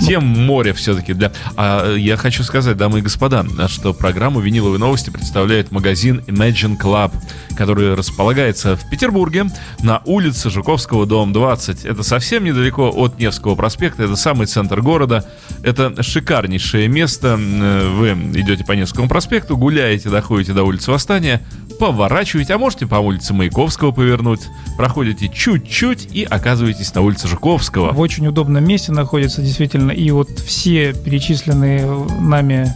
Тем 0.00 0.24
море 0.24 0.72
все-таки 0.72 1.14
для... 1.14 1.32
А 1.56 1.94
я 1.94 2.16
хочу 2.16 2.42
сказать, 2.42 2.76
дамы 2.76 2.98
и 2.98 3.02
господа, 3.02 3.44
что 3.68 3.94
программу 3.94 4.40
«Виниловые 4.40 4.78
новости» 4.78 5.10
представляет 5.10 5.72
магазин 5.72 6.22
Imagine 6.26 6.78
Club, 6.78 7.12
который 7.56 7.94
располагается 7.94 8.76
в 8.76 8.88
Петербурге 8.90 9.46
на 9.80 10.02
улице 10.04 10.50
Жуковского, 10.50 11.06
дом 11.06 11.32
20. 11.32 11.84
Это 11.84 12.02
совсем 12.02 12.44
недалеко 12.44 12.92
от 12.94 13.18
Невского 13.18 13.54
проспекта, 13.54 14.04
это 14.04 14.16
самый 14.16 14.46
центр 14.46 14.80
города. 14.82 15.24
Это 15.62 16.02
шикарнейшее 16.02 16.88
место. 16.88 17.36
Вы 17.36 18.10
идете 18.34 18.64
по 18.64 18.72
Невскому 18.72 19.08
проспекту, 19.08 19.56
гуляете, 19.56 20.10
доходите 20.10 20.52
до 20.52 20.64
улицы 20.64 20.90
Восстания, 20.90 21.42
поворачиваете, 21.80 22.54
а 22.54 22.58
можете 22.58 22.86
по 22.86 22.96
улице 22.96 23.34
Маяковского 23.34 23.90
повернуть, 23.90 24.42
проходите 24.76 25.28
чуть-чуть 25.28 26.08
и 26.12 26.24
оказываетесь 26.24 26.94
на 26.94 27.00
улице 27.00 27.28
Жуковского. 27.28 27.92
В 27.92 28.00
очень 28.00 28.26
удобном 28.26 28.64
месте 28.64 28.92
находится 28.92 29.42
действительно. 29.42 29.85
И 29.90 30.10
вот 30.10 30.38
все 30.38 30.92
перечисленные 30.92 31.86
нами 32.20 32.72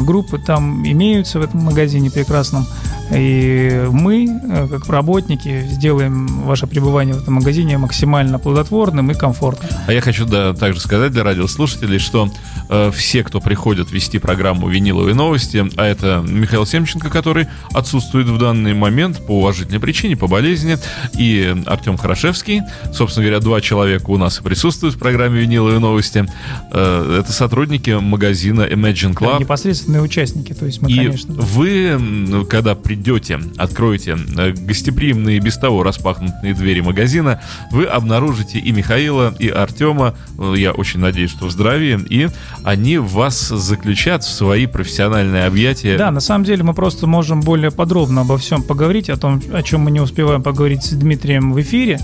группы 0.00 0.38
там 0.38 0.86
имеются 0.86 1.38
в 1.38 1.42
этом 1.42 1.64
магазине 1.64 2.10
прекрасном. 2.10 2.66
И 3.10 3.86
мы, 3.90 4.26
э, 4.26 4.68
как 4.68 4.88
работники, 4.88 5.62
сделаем 5.68 6.26
ваше 6.44 6.66
пребывание 6.66 7.14
в 7.14 7.22
этом 7.22 7.34
магазине 7.34 7.76
максимально 7.78 8.38
плодотворным 8.38 9.10
и 9.10 9.14
комфортным. 9.14 9.70
А 9.86 9.92
я 9.92 10.00
хочу 10.00 10.24
да, 10.24 10.54
также 10.54 10.80
сказать 10.80 11.12
для 11.12 11.22
радиослушателей, 11.22 11.98
что 11.98 12.30
э, 12.68 12.90
все, 12.94 13.22
кто 13.22 13.40
приходит 13.40 13.90
вести 13.90 14.18
программу 14.18 14.68
«Виниловые 14.68 15.14
новости», 15.14 15.64
а 15.76 15.84
это 15.84 16.24
Михаил 16.26 16.64
Семченко, 16.64 17.10
который 17.10 17.48
отсутствует 17.72 18.28
в 18.28 18.38
данный 18.38 18.74
момент 18.74 19.26
по 19.26 19.38
уважительной 19.38 19.80
причине, 19.80 20.16
по 20.16 20.26
болезни, 20.26 20.78
и 21.18 21.54
Артем 21.66 21.98
Хорошевский, 21.98 22.62
собственно 22.92 23.26
говоря, 23.26 23.40
два 23.40 23.60
человека 23.60 24.10
у 24.10 24.16
нас 24.16 24.38
и 24.38 24.42
присутствуют 24.42 24.94
в 24.94 24.98
программе 24.98 25.40
«Виниловые 25.40 25.78
новости», 25.78 26.26
Э, 26.70 27.20
это 27.20 27.32
сотрудники 27.32 27.90
магазина 27.90 28.62
Imagine 28.62 29.14
Да, 29.40 29.46
Club. 29.72 29.82
непосредственные 29.82 30.02
участники. 30.02 30.52
То 30.52 30.66
есть 30.66 30.82
мы, 30.82 30.90
И 30.90 30.96
конечно, 30.96 31.34
вы, 31.34 32.44
когда 32.48 32.74
придете, 32.74 33.40
откроете 33.56 34.16
э, 34.36 34.52
гостеприимные 34.52 35.40
без 35.40 35.56
того 35.56 35.82
распахнутые 35.82 36.54
двери 36.54 36.80
магазина, 36.80 37.40
вы 37.70 37.84
обнаружите 37.84 38.58
и 38.58 38.72
Михаила, 38.72 39.34
и 39.38 39.48
Артема, 39.48 40.14
э, 40.38 40.54
я 40.56 40.72
очень 40.72 41.00
надеюсь, 41.00 41.30
что 41.30 41.46
в 41.46 41.50
здравии, 41.50 41.98
и 42.08 42.28
они 42.64 42.98
вас 42.98 43.48
заключат 43.48 44.24
в 44.24 44.30
свои 44.30 44.66
профессиональные 44.66 45.46
объятия. 45.46 45.96
Да, 45.96 46.10
на 46.10 46.20
самом 46.20 46.44
деле 46.44 46.62
мы 46.62 46.74
просто 46.74 47.06
можем 47.06 47.40
более 47.40 47.70
подробно 47.70 48.22
обо 48.22 48.36
всем 48.38 48.62
поговорить, 48.62 49.10
о 49.10 49.16
том, 49.16 49.40
о 49.52 49.62
чем 49.62 49.82
мы 49.82 49.90
не 49.90 50.00
успеваем 50.00 50.42
поговорить 50.42 50.82
с 50.84 50.90
Дмитрием 50.90 51.52
в 51.52 51.60
эфире. 51.60 51.98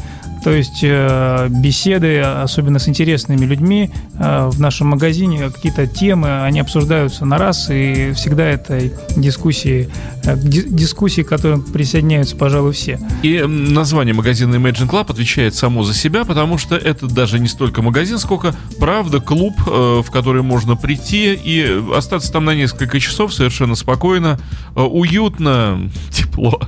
То 0.48 0.54
есть 0.54 0.78
э, 0.80 1.48
беседы, 1.50 2.20
особенно 2.20 2.78
с 2.78 2.88
интересными 2.88 3.44
людьми 3.44 3.90
э, 4.18 4.48
в 4.50 4.58
нашем 4.58 4.87
магазине, 4.87 5.50
какие-то 5.50 5.87
темы, 5.87 6.42
они 6.42 6.61
обсуждаются 6.61 7.26
на 7.26 7.37
раз, 7.37 7.68
и 7.68 8.12
всегда 8.14 8.46
это 8.46 8.80
дискуссии, 9.14 9.90
э, 10.24 10.38
ди- 10.38 10.66
дискуссии, 10.66 11.20
к 11.20 11.28
которым 11.28 11.61
присоединяются, 11.61 12.34
пожалуй, 12.34 12.72
все. 12.72 12.98
И 13.22 13.42
название 13.42 14.14
магазина 14.14 14.54
Imagine 14.54 14.88
Club 14.88 15.11
отвечает 15.11 15.54
само 15.54 15.82
за 15.82 15.92
себя, 15.92 16.24
потому 16.24 16.56
что 16.56 16.76
это 16.76 17.06
даже 17.06 17.38
не 17.40 17.48
столько 17.48 17.82
магазин, 17.82 18.16
сколько, 18.18 18.54
правда, 18.80 19.20
клуб, 19.20 19.52
в 19.66 20.11
который 20.11 20.40
можно 20.40 20.76
прийти 20.76 21.34
и 21.34 21.82
остаться 21.94 22.32
там 22.32 22.46
на 22.46 22.54
несколько 22.54 22.98
часов 23.00 23.34
совершенно 23.34 23.74
спокойно, 23.74 24.40
уютно, 24.74 25.90
тепло. 26.11 26.58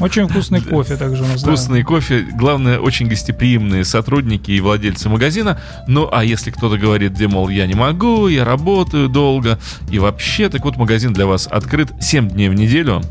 Очень 0.00 0.28
вкусный 0.28 0.60
кофе 0.60 0.96
также 0.96 1.22
у 1.22 1.26
нас. 1.26 1.42
да. 1.42 1.48
Вкусный 1.48 1.82
кофе, 1.82 2.26
главное, 2.34 2.78
очень 2.78 3.08
гостеприимные 3.08 3.84
сотрудники 3.84 4.50
и 4.50 4.60
владельцы 4.60 5.08
магазина. 5.08 5.60
Ну, 5.88 6.08
а 6.12 6.24
если 6.24 6.50
кто-то 6.50 6.76
говорит, 6.78 7.12
где, 7.12 7.28
мол, 7.28 7.48
я 7.48 7.66
не 7.66 7.74
могу, 7.74 8.28
я 8.28 8.44
работаю 8.44 9.08
долго, 9.08 9.58
и 9.90 9.98
вообще, 9.98 10.48
так 10.48 10.64
вот, 10.64 10.76
магазин 10.76 11.12
для 11.12 11.26
вас 11.26 11.46
открыт 11.50 11.88
7 12.00 12.28
дней 12.28 12.48
в 12.48 12.54
неделю. 12.54 13.02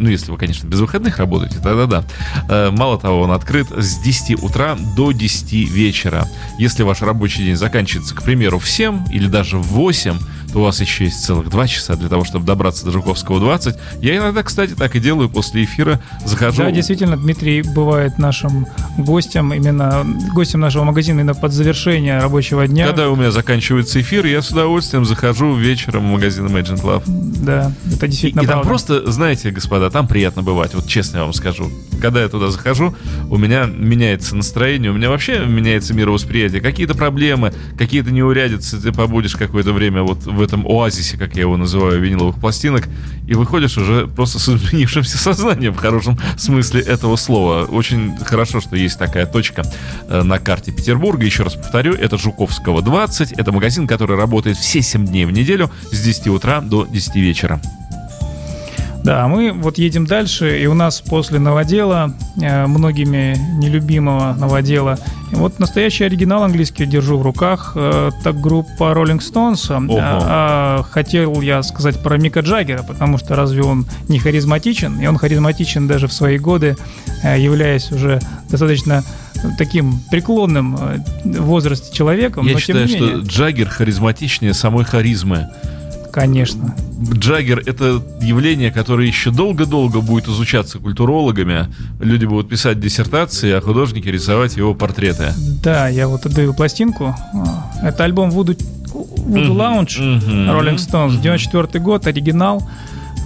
Ну, 0.00 0.08
если 0.08 0.30
вы, 0.30 0.36
конечно, 0.36 0.68
без 0.68 0.78
выходных 0.78 1.18
работаете, 1.18 1.56
тогда 1.56 1.86
да. 1.86 2.04
Э, 2.48 2.70
Мало 2.70 3.00
того, 3.00 3.22
он 3.22 3.32
открыт 3.32 3.66
с 3.76 3.98
10 3.98 4.40
утра 4.44 4.76
до 4.96 5.10
10 5.10 5.52
вечера. 5.68 6.24
Если 6.60 6.84
ваш 6.84 7.02
рабочий 7.02 7.44
день 7.44 7.56
заканчивается, 7.56 8.14
к 8.14 8.22
примеру, 8.22 8.60
в 8.60 8.68
7 8.68 9.06
или 9.10 9.26
даже 9.26 9.58
в 9.58 9.62
8, 9.62 10.16
то 10.52 10.60
у 10.60 10.62
вас 10.62 10.80
еще 10.80 11.04
есть 11.04 11.24
целых 11.24 11.50
2 11.50 11.66
часа 11.66 11.96
для 11.96 12.08
того, 12.08 12.24
чтобы 12.24 12.46
добраться 12.46 12.84
до 12.84 12.90
Жуковского 12.90 13.40
20. 13.40 13.76
Я 14.00 14.16
иногда, 14.16 14.42
кстати, 14.42 14.74
так 14.74 14.96
и 14.96 15.00
делаю 15.00 15.28
после 15.28 15.64
эфира. 15.64 16.00
Захожу... 16.24 16.62
Да, 16.62 16.70
действительно, 16.70 17.16
Дмитрий 17.16 17.62
бывает 17.62 18.18
нашим 18.18 18.66
гостем, 18.96 19.52
именно 19.52 20.06
гостем 20.34 20.60
нашего 20.60 20.84
магазина 20.84 21.20
именно 21.20 21.34
под 21.34 21.52
завершение 21.52 22.18
рабочего 22.20 22.66
дня. 22.66 22.86
Когда 22.86 23.10
у 23.10 23.16
меня 23.16 23.30
заканчивается 23.30 24.00
эфир, 24.00 24.26
я 24.26 24.40
с 24.42 24.50
удовольствием 24.50 25.04
захожу 25.04 25.54
вечером 25.54 26.08
в 26.08 26.12
магазин 26.12 26.46
Imagine 26.46 26.80
Club. 26.82 27.02
Да, 27.06 27.72
это 27.92 28.06
И, 28.06 28.08
действительно 28.08 28.42
и 28.42 28.46
там 28.46 28.62
правда. 28.62 28.68
просто, 28.68 29.10
знаете, 29.10 29.50
господа, 29.50 29.90
там 29.90 30.06
приятно 30.08 30.42
бывать. 30.42 30.74
Вот 30.74 30.86
честно 30.86 31.18
я 31.18 31.24
вам 31.24 31.32
скажу. 31.32 31.70
Когда 32.00 32.22
я 32.22 32.28
туда 32.28 32.50
захожу, 32.50 32.94
у 33.28 33.36
меня 33.36 33.66
меняется 33.66 34.36
настроение, 34.36 34.90
у 34.90 34.94
меня 34.94 35.10
вообще 35.10 35.44
меняется 35.44 35.94
мировосприятие. 35.94 36.60
Какие-то 36.60 36.94
проблемы, 36.94 37.52
какие-то 37.76 38.10
неурядицы, 38.10 38.80
ты 38.80 38.92
побудешь 38.92 39.36
какое-то 39.36 39.72
время 39.72 40.02
вот 40.02 40.24
в 40.24 40.37
этом 40.42 40.66
оазисе, 40.66 41.16
как 41.16 41.34
я 41.34 41.42
его 41.42 41.56
называю, 41.56 42.00
виниловых 42.00 42.38
пластинок, 42.40 42.88
и 43.26 43.34
выходишь 43.34 43.76
уже 43.76 44.06
просто 44.06 44.38
с 44.38 44.48
изменившимся 44.48 45.18
сознанием 45.18 45.74
в 45.74 45.78
хорошем 45.78 46.18
смысле 46.36 46.80
этого 46.80 47.16
слова. 47.16 47.64
Очень 47.64 48.16
хорошо, 48.18 48.60
что 48.60 48.76
есть 48.76 48.98
такая 48.98 49.26
точка 49.26 49.62
э, 50.08 50.22
на 50.22 50.38
карте 50.38 50.72
Петербурга. 50.72 51.24
Еще 51.24 51.42
раз 51.42 51.54
повторю, 51.54 51.94
это 51.94 52.18
Жуковского 52.18 52.82
20. 52.82 53.32
Это 53.32 53.52
магазин, 53.52 53.86
который 53.86 54.16
работает 54.16 54.56
все 54.56 54.82
7 54.82 55.06
дней 55.06 55.24
в 55.24 55.30
неделю 55.30 55.70
с 55.90 56.00
10 56.00 56.28
утра 56.28 56.60
до 56.60 56.86
10 56.86 57.16
вечера. 57.16 57.60
Да, 59.04 59.26
мы 59.28 59.52
вот 59.52 59.78
едем 59.78 60.06
дальше, 60.06 60.60
и 60.60 60.66
у 60.66 60.74
нас 60.74 61.00
после 61.00 61.38
новодела, 61.38 62.14
э, 62.40 62.66
многими 62.66 63.36
нелюбимого 63.58 64.34
новодела 64.34 64.98
Вот 65.32 65.58
настоящий 65.58 66.04
оригинал 66.04 66.42
английский 66.42 66.86
держу 66.86 67.18
в 67.18 67.22
руках. 67.22 67.72
Э, 67.74 68.10
так 68.24 68.40
группа 68.40 68.92
Rolling 68.92 69.20
Stones. 69.20 69.66
А, 69.70 70.78
а, 70.80 70.82
хотел 70.82 71.40
я 71.40 71.62
сказать 71.62 72.02
про 72.02 72.16
Мика 72.16 72.40
Джаггера, 72.40 72.82
потому 72.82 73.18
что 73.18 73.36
разве 73.36 73.62
он 73.62 73.86
не 74.08 74.18
харизматичен? 74.18 75.00
И 75.00 75.06
он 75.06 75.18
харизматичен 75.18 75.86
даже 75.86 76.08
в 76.08 76.12
свои 76.12 76.38
годы, 76.38 76.76
э, 77.22 77.38
являясь 77.38 77.92
уже 77.92 78.20
достаточно 78.48 79.04
таким 79.56 80.00
преклонным 80.10 80.76
э, 80.76 80.98
возрасте 81.24 81.94
человеком. 81.94 82.46
Я 82.46 82.54
но, 82.54 82.58
считаю, 82.58 82.86
менее... 82.86 83.08
что 83.08 83.18
Джаггер 83.26 83.68
харизматичнее 83.68 84.54
самой 84.54 84.84
харизмы. 84.84 85.48
Конечно. 86.18 86.74
Джаггер— 87.14 87.62
это 87.66 88.02
явление, 88.20 88.72
которое 88.72 89.06
еще 89.06 89.30
долго-долго 89.30 90.00
будет 90.00 90.26
изучаться 90.26 90.78
культурологами. 90.78 91.68
Люди 92.00 92.24
будут 92.24 92.48
писать 92.48 92.80
диссертации, 92.80 93.52
а 93.52 93.60
художники 93.60 94.08
рисовать 94.08 94.56
его 94.56 94.74
портреты. 94.74 95.32
Да, 95.62 95.86
я 95.88 96.08
вот 96.08 96.26
отдаю 96.26 96.54
пластинку. 96.54 97.14
Это 97.84 98.02
альбом 98.02 98.30
Voodoo, 98.30 98.58
Voodoo 99.26 99.54
Lounge 99.54 100.20
Rolling 100.26 100.76
Stones, 100.76 101.20
94 101.20 101.82
год, 101.84 102.08
оригинал. 102.08 102.68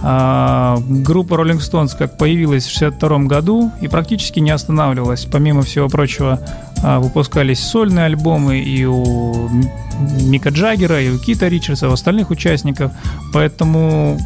А, 0.04 0.78
группа 0.86 1.34
Rolling 1.34 1.60
Stones 1.60 1.96
как 1.96 2.18
появилась 2.18 2.66
в 2.66 2.72
62 2.72 3.20
году 3.20 3.70
и 3.80 3.88
практически 3.88 4.40
не 4.40 4.50
останавливалась. 4.50 5.26
Помимо 5.30 5.62
всего 5.62 5.88
прочего, 5.88 6.40
выпускались 6.82 7.60
сольные 7.60 8.06
альбомы 8.06 8.58
и 8.60 8.84
у 8.84 9.48
Мика 10.20 10.50
Джаггера, 10.50 11.00
и 11.00 11.10
у 11.10 11.18
Кита 11.18 11.48
Ричардса, 11.48 11.86
и 11.86 11.88
у 11.88 11.92
остальных 11.92 12.30
участников. 12.30 12.92
Поэтому 13.32 14.18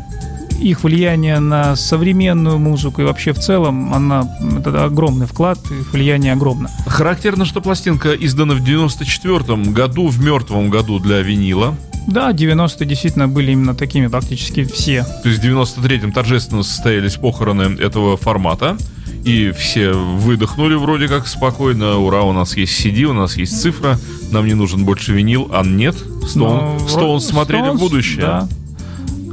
их 0.61 0.85
влияние 0.85 1.39
на 1.39 1.77
современную 1.77 2.59
музыку 2.59 3.03
и 3.03 3.05
вообще 3.05 3.33
в 3.33 3.39
целом, 3.39 3.93
она, 3.93 4.29
это 4.59 4.85
огромный 4.85 5.27
вклад, 5.27 5.59
их 5.71 5.93
влияние 5.93 6.33
огромно. 6.33 6.71
Характерно, 6.87 7.45
что 7.45 7.61
пластинка 7.61 8.15
издана 8.15 8.55
в 8.55 8.65
94 8.65 9.57
году, 9.73 10.09
в 10.09 10.21
мертвом 10.21 10.71
году 10.71 10.99
для 10.99 11.21
винила. 11.21 11.77
Да, 12.07 12.31
90-е 12.31 12.87
действительно 12.87 13.27
были 13.27 13.53
именно 13.53 13.75
такими 13.75 14.07
практически 14.07 14.65
все. 14.65 15.05
То 15.23 15.29
есть 15.29 15.43
в 15.43 15.45
93-м 15.45 16.13
торжественно 16.13 16.63
состоялись 16.63 17.17
похороны 17.17 17.79
этого 17.81 18.17
формата. 18.17 18.77
И 19.27 19.51
все 19.51 19.91
выдохнули 19.93 20.75
вроде 20.75 21.09
как 21.09 21.27
спокойно. 21.27 21.99
Ура, 21.99 22.23
у 22.23 22.33
нас 22.33 22.57
есть 22.57 22.85
CD, 22.85 23.03
у 23.03 23.13
нас 23.13 23.37
есть 23.37 23.61
цифра. 23.61 23.99
Нам 24.31 24.47
не 24.47 24.55
нужен 24.55 24.85
больше 24.85 25.13
винил, 25.13 25.51
а 25.53 25.65
нет. 25.65 25.97
Стоун, 26.29 26.79
Стоун 26.89 27.21
смотрели 27.21 27.65
Stones, 27.65 27.77
в 27.77 27.81
будущее. 27.81 28.21
Да. 28.21 28.49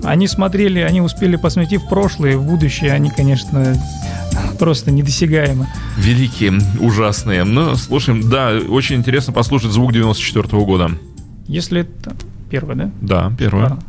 Они 0.03 0.27
смотрели, 0.27 0.79
они 0.79 0.99
успели 0.99 1.36
посмотреть 1.36 1.84
в 1.84 1.89
прошлое, 1.89 2.38
в 2.38 2.43
будущее. 2.43 2.91
Они, 2.91 3.12
конечно, 3.12 3.79
просто 4.58 4.89
недосягаемы. 4.89 5.67
Великие, 5.97 6.60
ужасные. 6.79 7.43
Ну, 7.43 7.75
слушаем, 7.75 8.27
да, 8.27 8.58
очень 8.67 8.95
интересно 8.95 9.32
послушать 9.32 9.71
звук 9.71 9.93
94 9.93 10.43
-го 10.47 10.65
года. 10.65 10.89
Если 11.47 11.82
это 11.82 12.15
Первая, 12.53 12.77
да? 12.77 12.91
Да, 13.01 13.32
первая. 13.36 13.79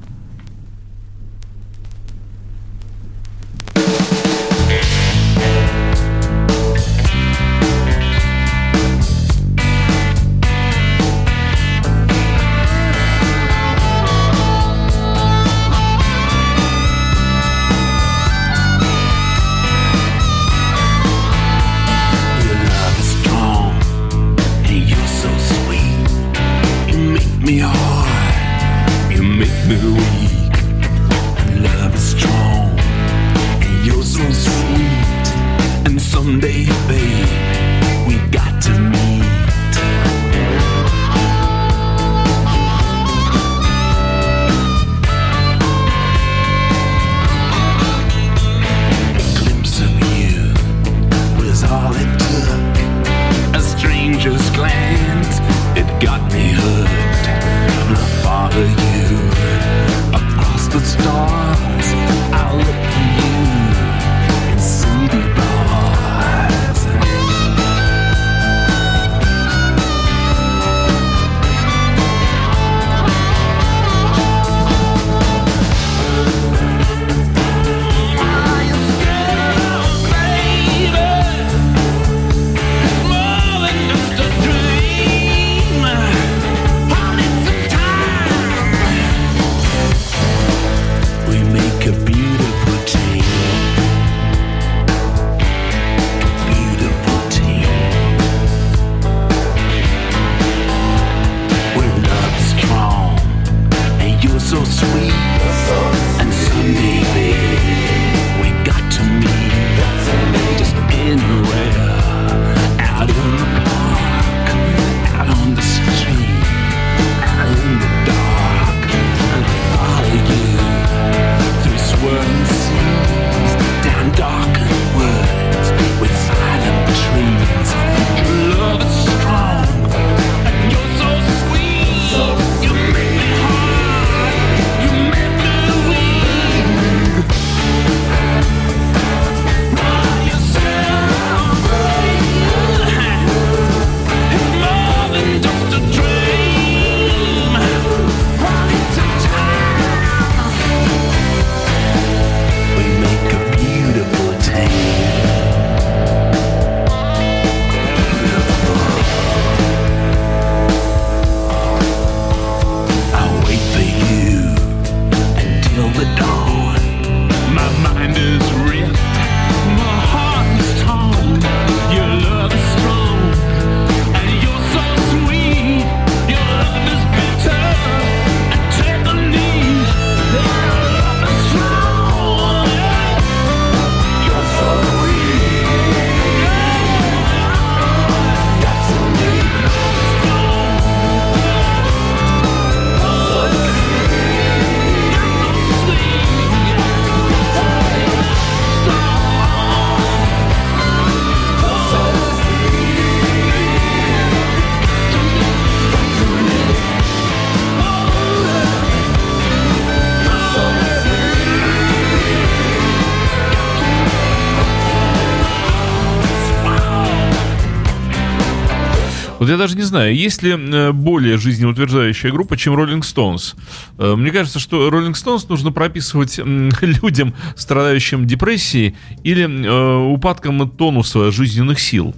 Вот 219.45 219.51
я 219.51 219.59
даже 219.59 219.77
не 219.77 219.83
знаю, 219.83 220.17
есть 220.17 220.43
ли 220.43 220.53
э, 220.53 220.93
более 220.93 221.37
жизнеутверждающая 221.37 222.31
группа, 222.33 222.57
чем 222.57 222.81
Rolling 222.81 223.03
Stones. 223.03 223.55
Э, 223.99 224.15
мне 224.17 224.31
кажется, 224.31 224.59
что 224.59 224.89
Rolling 224.89 225.13
Stones 225.13 225.45
нужно 225.51 225.71
прописывать 225.71 226.39
людям, 226.81 227.35
страдающим 227.55 228.27
депрессией 228.27 228.97
или 229.23 229.45
э, 229.45 230.15
упадком 230.15 230.71
тонуса 230.71 231.31
жизненных 231.31 231.79
сил. 231.79 232.15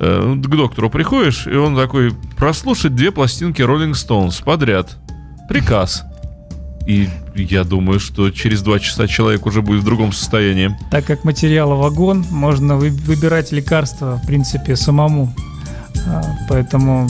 К 0.00 0.34
доктору 0.34 0.90
приходишь, 0.90 1.46
и 1.46 1.54
он 1.54 1.76
такой, 1.76 2.12
прослушать 2.36 2.96
две 2.96 3.12
пластинки 3.12 3.62
Rolling 3.62 3.92
Stones 3.92 4.42
подряд. 4.42 4.96
Приказ. 5.48 6.02
И 6.84 7.08
я 7.36 7.62
думаю, 7.62 8.00
что 8.00 8.30
через 8.32 8.62
два 8.62 8.80
часа 8.80 9.06
человек 9.06 9.46
уже 9.46 9.62
будет 9.62 9.82
в 9.82 9.84
другом 9.84 10.10
состоянии. 10.10 10.76
Так 10.90 11.04
как 11.04 11.22
материала 11.22 11.76
вагон, 11.76 12.24
можно 12.28 12.76
выбирать 12.76 13.52
лекарства, 13.52 14.20
в 14.20 14.26
принципе, 14.26 14.74
самому. 14.74 15.32
А, 16.06 16.22
поэтому 16.48 17.06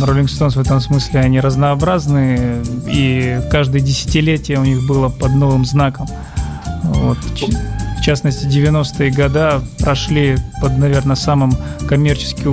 Rolling 0.00 0.26
Stones 0.26 0.52
в 0.52 0.60
этом 0.60 0.80
смысле 0.80 1.20
они 1.20 1.40
разнообразные, 1.40 2.62
и 2.86 3.40
каждое 3.50 3.80
десятилетие 3.80 4.58
у 4.58 4.64
них 4.64 4.86
было 4.86 5.08
под 5.08 5.34
новым 5.34 5.64
знаком. 5.64 6.08
Вот. 6.82 7.18
В 7.98 8.00
частности, 8.00 8.46
90-е 8.46 9.10
годы 9.10 9.64
прошли 9.80 10.36
под, 10.62 10.78
наверное, 10.78 11.16
самым 11.16 11.56
коммерчески 11.88 12.46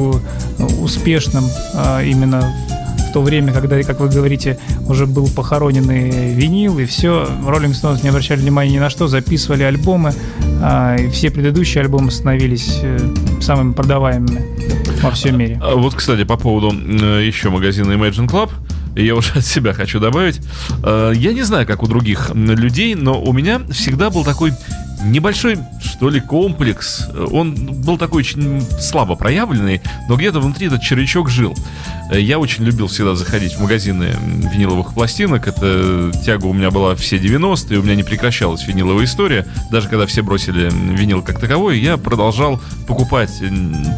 успешным 0.81 1.45
а, 1.73 2.01
именно 2.01 2.51
то 3.15 3.21
время, 3.21 3.53
когда, 3.53 3.81
как 3.83 4.01
вы 4.01 4.09
говорите, 4.09 4.59
уже 4.89 5.05
был 5.05 5.29
похороненный 5.29 6.33
винил, 6.33 6.79
и 6.79 6.83
все, 6.83 7.25
Rolling 7.45 7.71
Stones 7.71 8.03
не 8.03 8.09
обращали 8.09 8.41
внимания 8.41 8.73
ни 8.73 8.79
на 8.79 8.89
что, 8.89 9.07
записывали 9.07 9.63
альбомы, 9.63 10.13
а, 10.61 10.97
и 10.97 11.09
все 11.09 11.31
предыдущие 11.31 11.81
альбомы 11.81 12.11
становились 12.11 12.79
э, 12.83 12.99
самыми 13.39 13.71
продаваемыми 13.71 14.43
во 15.01 15.11
всем 15.11 15.37
мире. 15.37 15.61
А 15.63 15.75
вот, 15.75 15.95
кстати, 15.95 16.25
по 16.25 16.35
поводу 16.35 16.75
еще 16.75 17.49
магазина 17.51 17.93
Imagine 17.93 18.27
Club, 18.27 18.49
я 18.97 19.15
уже 19.15 19.31
от 19.35 19.45
себя 19.45 19.71
хочу 19.71 20.01
добавить. 20.01 20.41
Э, 20.83 21.13
я 21.15 21.31
не 21.31 21.43
знаю, 21.43 21.65
как 21.65 21.81
у 21.81 21.87
других 21.87 22.31
людей, 22.35 22.95
но 22.95 23.21
у 23.21 23.31
меня 23.31 23.61
всегда 23.71 24.09
был 24.09 24.25
такой 24.25 24.51
небольшой, 25.05 25.57
что 25.81 26.09
ли, 26.09 26.19
комплекс. 26.19 27.07
Он 27.31 27.53
был 27.81 27.97
такой 27.97 28.19
очень 28.19 28.61
слабо 28.79 29.15
проявленный, 29.15 29.81
но 30.09 30.15
где-то 30.15 30.39
внутри 30.39 30.67
этот 30.67 30.81
червячок 30.81 31.29
жил. 31.29 31.55
Я 32.11 32.37
очень 32.37 32.63
любил 32.63 32.87
всегда 32.87 33.15
заходить 33.15 33.53
в 33.53 33.61
магазины 33.61 34.15
виниловых 34.53 34.93
пластинок. 34.93 35.47
Это 35.47 36.11
тяга 36.23 36.45
у 36.45 36.53
меня 36.53 36.71
была 36.71 36.95
все 36.95 37.17
90-е, 37.17 37.79
у 37.79 37.83
меня 37.83 37.95
не 37.95 38.03
прекращалась 38.03 38.67
виниловая 38.67 39.05
история. 39.05 39.47
Даже 39.71 39.89
когда 39.89 40.05
все 40.05 40.21
бросили 40.21 40.69
винил 40.95 41.21
как 41.21 41.39
таковой, 41.39 41.79
я 41.79 41.97
продолжал 41.97 42.59
покупать, 42.87 43.31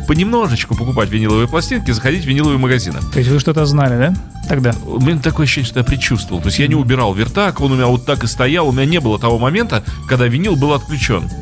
понемножечку 0.07 0.75
покупать 0.75 1.09
виниловые 1.09 1.47
пластинки, 1.47 1.91
заходить 1.91 2.23
в 2.23 2.27
виниловые 2.27 2.59
магазины. 2.59 2.99
То 3.11 3.19
есть 3.19 3.29
вы 3.29 3.39
что-то 3.39 3.65
знали, 3.65 3.97
да? 3.97 4.13
Тогда. 4.47 4.73
У 4.85 5.01
меня 5.01 5.19
такое 5.19 5.43
ощущение, 5.43 5.67
что 5.67 5.79
я 5.79 5.83
предчувствовал. 5.83 6.41
То 6.41 6.47
есть 6.47 6.59
я 6.59 6.67
не 6.67 6.75
убирал 6.75 7.13
вертак, 7.13 7.59
он 7.59 7.73
у 7.73 7.75
меня 7.75 7.87
вот 7.87 8.05
так 8.05 8.23
и 8.23 8.27
стоял. 8.27 8.69
У 8.69 8.71
меня 8.71 8.85
не 8.85 9.01
было 9.01 9.19
того 9.19 9.37
момента, 9.37 9.83
когда 10.07 10.27
винил 10.27 10.55
был 10.55 10.73
отключен. 10.73 10.96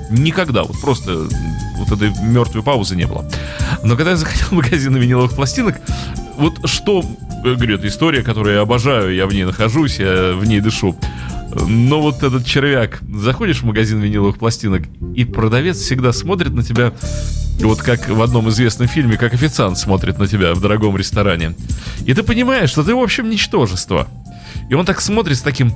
Никогда. 0.09 0.63
Вот 0.63 0.79
просто 0.81 1.27
вот 1.77 1.91
этой 1.91 2.09
мертвой 2.23 2.63
паузы 2.63 2.95
не 2.95 3.05
было. 3.05 3.29
Но 3.83 3.95
когда 3.95 4.11
я 4.11 4.17
заходил 4.17 4.47
в 4.47 4.51
магазин 4.51 4.95
виниловых 4.95 5.33
пластинок, 5.33 5.81
вот 6.37 6.67
что, 6.69 7.03
говорю, 7.43 7.75
это 7.75 7.87
история, 7.87 8.21
которую 8.21 8.55
я 8.55 8.61
обожаю, 8.61 9.13
я 9.13 9.25
в 9.25 9.33
ней 9.33 9.45
нахожусь, 9.45 9.99
я 9.99 10.33
в 10.33 10.45
ней 10.45 10.59
дышу. 10.59 10.95
Но 11.67 12.01
вот 12.01 12.23
этот 12.23 12.45
червяк, 12.45 12.99
заходишь 13.01 13.61
в 13.61 13.65
магазин 13.65 14.01
виниловых 14.01 14.37
пластинок, 14.37 14.83
и 15.15 15.23
продавец 15.23 15.77
всегда 15.77 16.11
смотрит 16.11 16.53
на 16.53 16.63
тебя, 16.63 16.91
вот 17.61 17.81
как 17.81 18.09
в 18.09 18.21
одном 18.21 18.49
известном 18.49 18.87
фильме, 18.87 19.17
как 19.17 19.33
официант 19.33 19.77
смотрит 19.77 20.17
на 20.17 20.27
тебя 20.27 20.53
в 20.53 20.59
дорогом 20.59 20.97
ресторане. 20.97 21.55
И 22.05 22.13
ты 22.13 22.23
понимаешь, 22.23 22.71
что 22.71 22.83
ты, 22.83 22.93
в 22.93 22.99
общем, 22.99 23.29
ничтожество. 23.29 24.07
И 24.69 24.73
он 24.73 24.85
так 24.85 24.99
смотрит 24.99 25.37
с 25.37 25.41
таким 25.41 25.73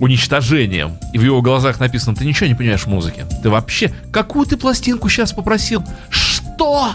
уничтожением. 0.00 0.98
И 1.12 1.18
в 1.18 1.22
его 1.22 1.42
глазах 1.42 1.80
написано, 1.80 2.16
ты 2.16 2.24
ничего 2.24 2.46
не 2.46 2.54
понимаешь 2.54 2.84
в 2.84 2.88
музыке. 2.88 3.26
Ты 3.42 3.50
вообще... 3.50 3.92
Какую 4.12 4.46
ты 4.46 4.56
пластинку 4.56 5.08
сейчас 5.08 5.32
попросил? 5.32 5.82
Что? 6.10 6.92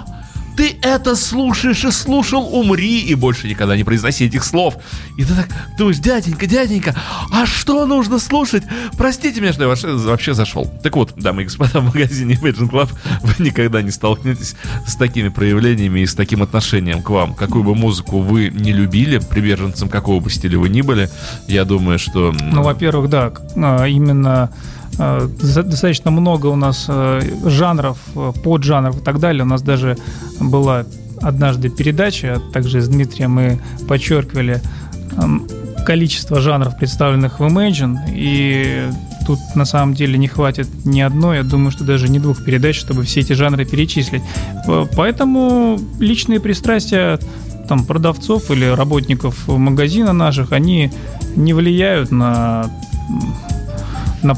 Ты 0.56 0.78
это 0.82 1.16
слушаешь 1.16 1.84
и 1.84 1.92
слушал, 1.92 2.48
умри 2.54 3.02
и 3.02 3.16
больше 3.16 3.48
никогда 3.48 3.76
не 3.76 3.84
произноси 3.84 4.26
этих 4.26 4.44
слов. 4.44 4.76
И 5.18 5.24
ты 5.24 5.34
так 5.34 5.50
думаешь, 5.78 6.00
дяденька, 6.00 6.48
дяденька, 6.48 6.96
а 7.32 7.46
что 7.46 7.86
нужно 7.86 8.20
слушать? 8.20 8.64
Простите 8.98 9.42
меня, 9.42 9.54
что 9.54 9.64
я 9.64 9.70
вообще, 9.70 9.88
вообще 9.88 10.34
зашел. 10.34 10.66
Так 10.84 10.96
вот, 10.96 11.14
дамы 11.16 11.44
и 11.44 11.46
господа, 11.46 11.80
в 11.80 11.86
магазине 11.86 12.36
Imagine 12.36 12.70
Club 12.70 12.90
вы 13.22 13.44
никогда 13.44 13.82
не 13.82 13.92
столкнетесь 13.92 14.56
с 14.88 14.96
такими 14.96 15.30
проявлениями 15.30 16.02
и 16.02 16.06
с 16.06 16.16
таким 16.16 16.44
отношением 16.44 17.02
к 17.02 17.10
вам. 17.10 17.34
Какую 17.34 17.64
бы 17.64 17.76
музыку 17.76 18.20
вы 18.20 18.50
не 18.50 18.74
любили, 18.74 19.20
приверженцем 19.20 19.90
какого 19.90 20.20
бы 20.20 20.30
стиля 20.30 20.60
вы 20.60 20.70
ни 20.70 20.82
были, 20.82 21.10
я 21.48 21.66
думаю, 21.66 22.00
что... 22.00 22.32
Ну, 22.32 22.64
во-первых, 22.64 23.10
да, 23.10 23.32
а, 23.56 23.86
именно 23.86 24.52
достаточно 25.42 26.12
много 26.12 26.48
у 26.48 26.56
нас 26.56 26.86
э, 26.88 27.22
жанров, 27.46 27.98
э, 28.16 28.32
поджанров 28.44 28.98
и 28.98 29.00
так 29.02 29.20
далее. 29.20 29.44
У 29.44 29.48
нас 29.48 29.62
даже 29.62 29.98
была 30.40 30.86
однажды 31.22 31.70
передача, 31.70 32.42
также 32.54 32.82
с 32.82 32.88
Дмитрием 32.88 33.32
мы 33.32 33.60
подчеркивали 33.88 34.62
эм, 35.18 35.48
количество 35.86 36.40
жанров, 36.40 36.78
представленных 36.78 37.40
в 37.40 37.44
Imagine, 37.44 37.98
и 38.10 38.90
тут 39.26 39.40
на 39.56 39.66
самом 39.66 39.94
деле 39.94 40.18
не 40.18 40.28
хватит 40.28 40.68
ни 40.86 41.02
одной, 41.02 41.38
я 41.38 41.44
думаю, 41.44 41.72
что 41.72 41.84
даже 41.84 42.10
не 42.10 42.20
двух 42.20 42.44
передач, 42.44 42.76
чтобы 42.80 43.04
все 43.04 43.20
эти 43.20 43.34
жанры 43.34 43.66
перечислить. 43.66 44.24
Поэтому 44.96 45.80
личные 46.00 46.40
пристрастия 46.40 47.20
там 47.68 47.86
продавцов 47.86 48.50
или 48.52 48.66
работников 48.66 49.48
магазина 49.48 50.14
наших, 50.14 50.52
они 50.52 50.92
не 51.36 51.54
влияют 51.54 52.12
на 52.12 52.70
на 54.24 54.36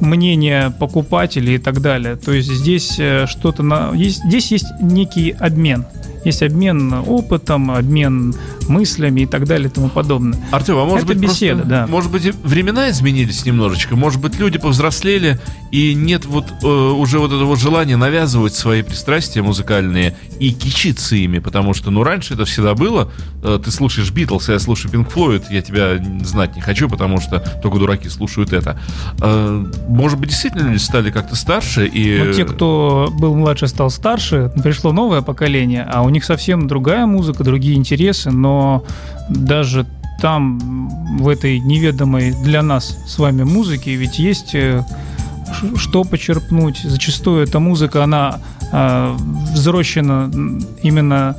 мнение 0.00 0.72
покупателей 0.78 1.56
и 1.56 1.58
так 1.58 1.80
далее. 1.80 2.16
То 2.16 2.32
есть 2.32 2.52
здесь 2.52 2.98
э, 2.98 3.26
что-то 3.26 3.62
на... 3.62 3.92
Есть, 3.94 4.24
здесь 4.24 4.50
есть 4.50 4.66
некий 4.80 5.30
обмен. 5.30 5.86
Есть 6.24 6.42
обмен 6.42 6.92
опытом, 7.06 7.70
обмен 7.70 8.34
мыслями 8.68 9.22
и 9.22 9.26
так 9.26 9.46
далее 9.46 9.68
и 9.68 9.70
тому 9.70 9.90
подобное. 9.90 10.40
Артем, 10.50 10.78
а 10.78 10.84
может 10.84 11.04
Это 11.04 11.14
быть 11.14 11.18
беседа, 11.18 11.56
просто, 11.56 11.68
да. 11.68 11.86
Может 11.86 12.10
быть 12.10 12.34
времена 12.42 12.90
изменились 12.90 13.44
немножечко, 13.44 13.94
может 13.94 14.22
быть 14.22 14.38
люди 14.38 14.58
повзрослели 14.58 15.38
и 15.70 15.94
нет 15.94 16.24
вот 16.24 16.46
э, 16.62 16.66
уже 16.66 17.18
вот 17.18 17.32
этого 17.32 17.56
желания 17.56 17.96
навязывать 17.96 18.54
свои 18.54 18.82
пристрастия 18.82 19.42
музыкальные 19.42 20.16
и 20.38 20.50
кичиться 20.50 21.16
ими, 21.16 21.38
потому 21.38 21.74
что 21.74 21.90
ну 21.90 22.02
раньше 22.02 22.34
это 22.34 22.44
всегда 22.44 22.74
было. 22.74 23.10
Э, 23.42 23.58
ты 23.62 23.70
слушаешь 23.70 24.10
Битлз, 24.10 24.48
я 24.48 24.58
слушаю 24.58 24.90
Пинк 24.90 25.10
Флойд, 25.10 25.50
я 25.50 25.62
тебя 25.62 25.96
знать 26.22 26.56
не 26.56 26.62
хочу, 26.62 26.88
потому 26.88 27.20
что 27.20 27.40
только 27.62 27.78
дураки 27.78 28.08
слушают 28.08 28.52
это. 28.52 28.78
Э, 29.20 29.64
может 29.88 30.18
быть 30.18 30.30
действительно 30.30 30.68
люди 30.68 30.78
стали 30.78 31.10
как-то 31.10 31.36
старше 31.36 31.86
и. 31.86 32.22
Ну, 32.22 32.32
те, 32.32 32.44
кто 32.44 33.12
был 33.18 33.34
младше, 33.34 33.68
стал 33.68 33.90
старше, 33.90 34.52
пришло 34.62 34.92
новое 34.92 35.22
поколение, 35.22 35.88
а 35.90 36.02
у 36.02 36.08
них 36.08 36.24
совсем 36.24 36.66
другая 36.66 37.06
музыка, 37.06 37.44
другие 37.44 37.76
интересы, 37.76 38.30
но 38.30 38.84
даже 39.28 39.86
там, 40.20 41.18
в 41.18 41.28
этой 41.28 41.58
неведомой 41.60 42.32
для 42.42 42.62
нас 42.62 42.96
с 43.06 43.18
вами 43.18 43.42
музыке, 43.42 43.94
ведь 43.94 44.18
есть 44.18 44.54
э, 44.54 44.82
что 45.76 46.04
почерпнуть. 46.04 46.80
Зачастую 46.82 47.42
эта 47.42 47.58
музыка, 47.58 48.04
она 48.04 48.40
э, 48.74 49.16
взрощена 49.54 50.30
именно 50.82 51.36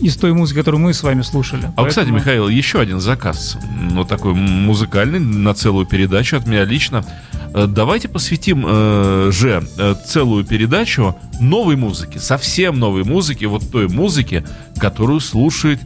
из 0.00 0.16
той 0.16 0.32
музыки, 0.32 0.58
которую 0.58 0.80
мы 0.80 0.94
с 0.94 1.02
вами 1.02 1.22
слушали. 1.22 1.64
А, 1.64 1.72
Поэтому... 1.76 1.88
кстати, 1.88 2.08
Михаил, 2.08 2.48
еще 2.48 2.80
один 2.80 3.00
заказ, 3.00 3.58
ну, 3.90 4.04
такой 4.04 4.34
музыкальный, 4.34 5.18
на 5.18 5.54
целую 5.54 5.86
передачу 5.86 6.36
от 6.36 6.46
меня 6.46 6.64
лично. 6.64 7.04
Э, 7.52 7.66
давайте 7.66 8.08
посвятим 8.08 8.64
э, 8.66 9.30
же 9.32 9.62
э, 9.78 9.94
целую 10.06 10.44
передачу 10.44 11.16
новой 11.40 11.76
музыке, 11.76 12.18
совсем 12.18 12.78
новой 12.78 13.04
музыке, 13.04 13.46
вот 13.46 13.70
той 13.70 13.88
музыке, 13.88 14.44
которую 14.78 15.20
слушает 15.20 15.80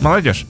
молодежь. 0.00 0.46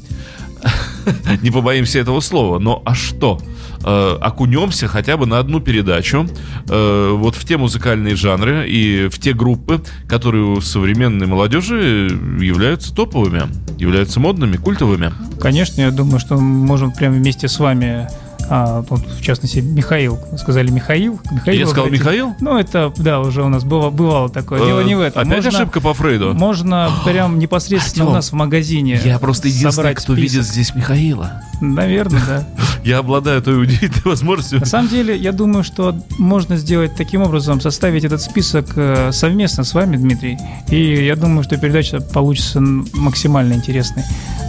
Не 1.42 1.50
побоимся 1.50 1.98
этого 2.00 2.20
слова, 2.20 2.58
но 2.58 2.82
а 2.84 2.94
что? 2.94 3.40
Э, 3.88 4.18
окунемся 4.20 4.88
хотя 4.88 5.16
бы 5.16 5.26
на 5.26 5.38
одну 5.38 5.60
передачу 5.60 6.26
э, 6.68 7.10
вот 7.14 7.36
в 7.36 7.46
те 7.46 7.56
музыкальные 7.56 8.16
жанры 8.16 8.68
и 8.68 9.06
в 9.06 9.20
те 9.20 9.32
группы, 9.32 9.80
которые 10.08 10.44
у 10.44 10.60
современной 10.60 11.28
молодежи 11.28 12.08
являются 12.40 12.92
топовыми, 12.92 13.42
являются 13.78 14.18
модными, 14.18 14.56
культовыми. 14.56 15.12
Конечно, 15.40 15.82
я 15.82 15.92
думаю, 15.92 16.18
что 16.18 16.34
мы 16.34 16.66
можем 16.66 16.90
прямо 16.90 17.14
вместе 17.14 17.46
с 17.46 17.60
вами 17.60 18.08
а, 18.48 18.82
вот, 18.88 19.00
в 19.00 19.22
частности, 19.22 19.58
Михаил. 19.58 20.18
Сказали 20.36 20.70
Михаил. 20.70 21.20
Михаил 21.30 21.60
Я 21.60 21.66
сказал 21.66 21.88
Михаил? 21.88 22.34
Ну, 22.40 22.58
это, 22.58 22.92
да, 22.96 23.20
уже 23.20 23.42
у 23.42 23.48
нас 23.48 23.64
было, 23.64 23.90
бывало 23.90 24.28
такое. 24.28 24.64
Дело 24.64 24.80
не 24.80 24.94
в 24.94 25.00
этом. 25.00 25.22
Опять 25.22 25.44
можно, 25.44 25.58
ошибка 25.60 25.80
по 25.80 25.94
Фрейду? 25.94 26.34
Можно 26.34 26.90
прям 27.04 27.38
непосредственно 27.38 28.04
Артем, 28.04 28.12
у 28.12 28.14
нас 28.14 28.30
в 28.30 28.34
магазине 28.34 29.00
Я 29.04 29.18
просто 29.18 29.48
единственный, 29.48 29.94
кто 29.94 30.14
список. 30.14 30.18
видит 30.18 30.44
здесь 30.44 30.74
Михаила. 30.74 31.42
Наверное, 31.60 32.22
да. 32.26 32.46
Я 32.84 32.98
обладаю 32.98 33.42
той 33.42 33.62
удивительной 33.62 34.02
возможностью. 34.04 34.60
На 34.60 34.66
самом 34.66 34.88
деле, 34.88 35.16
я 35.16 35.32
думаю, 35.32 35.64
что 35.64 35.96
можно 36.18 36.56
сделать 36.56 36.94
таким 36.96 37.22
образом, 37.22 37.60
составить 37.60 38.04
этот 38.04 38.22
список 38.22 38.66
э, 38.76 39.10
совместно 39.12 39.64
с 39.64 39.74
вами, 39.74 39.96
Дмитрий. 39.96 40.38
И 40.68 41.04
я 41.04 41.16
думаю, 41.16 41.42
что 41.42 41.56
передача 41.56 42.00
получится 42.00 42.60
максимально 42.60 43.54
интересной. 43.54 44.04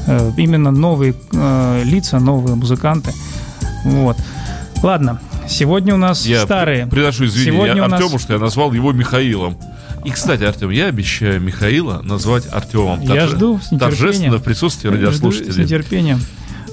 Э, 0.06 0.32
именно 0.38 0.72
новые 0.72 1.16
э, 1.34 1.82
лица, 1.84 2.20
новые 2.20 2.56
музыканты. 2.56 3.12
Вот. 3.84 4.18
Ладно, 4.84 5.20
сегодня 5.48 5.96
у 5.96 5.98
нас 5.98 6.26
я 6.26 6.44
старые. 6.44 6.88
Приношу 6.88 7.26
извинения 7.26 7.84
Артему, 7.84 8.12
нас... 8.12 8.22
что 8.22 8.34
я 8.34 8.40
назвал 8.40 8.74
его 8.74 8.92
Михаилом. 8.92 9.58
И, 10.06 10.12
кстати, 10.12 10.44
Артем, 10.44 10.70
я 10.70 10.86
обещаю 10.86 11.42
Михаила 11.42 12.02
назвать 12.02 12.48
Артемом. 12.52 13.02
Я 13.02 13.08
Торже... 13.08 13.36
жду 13.36 13.60
с. 13.60 13.78
Торжественно 13.78 14.38
в 14.38 14.44
присутствии 14.44 14.90
радиослушателей. 14.90 15.52
Жду 15.52 15.62
с 15.62 15.66
нетерпением. 15.66 16.22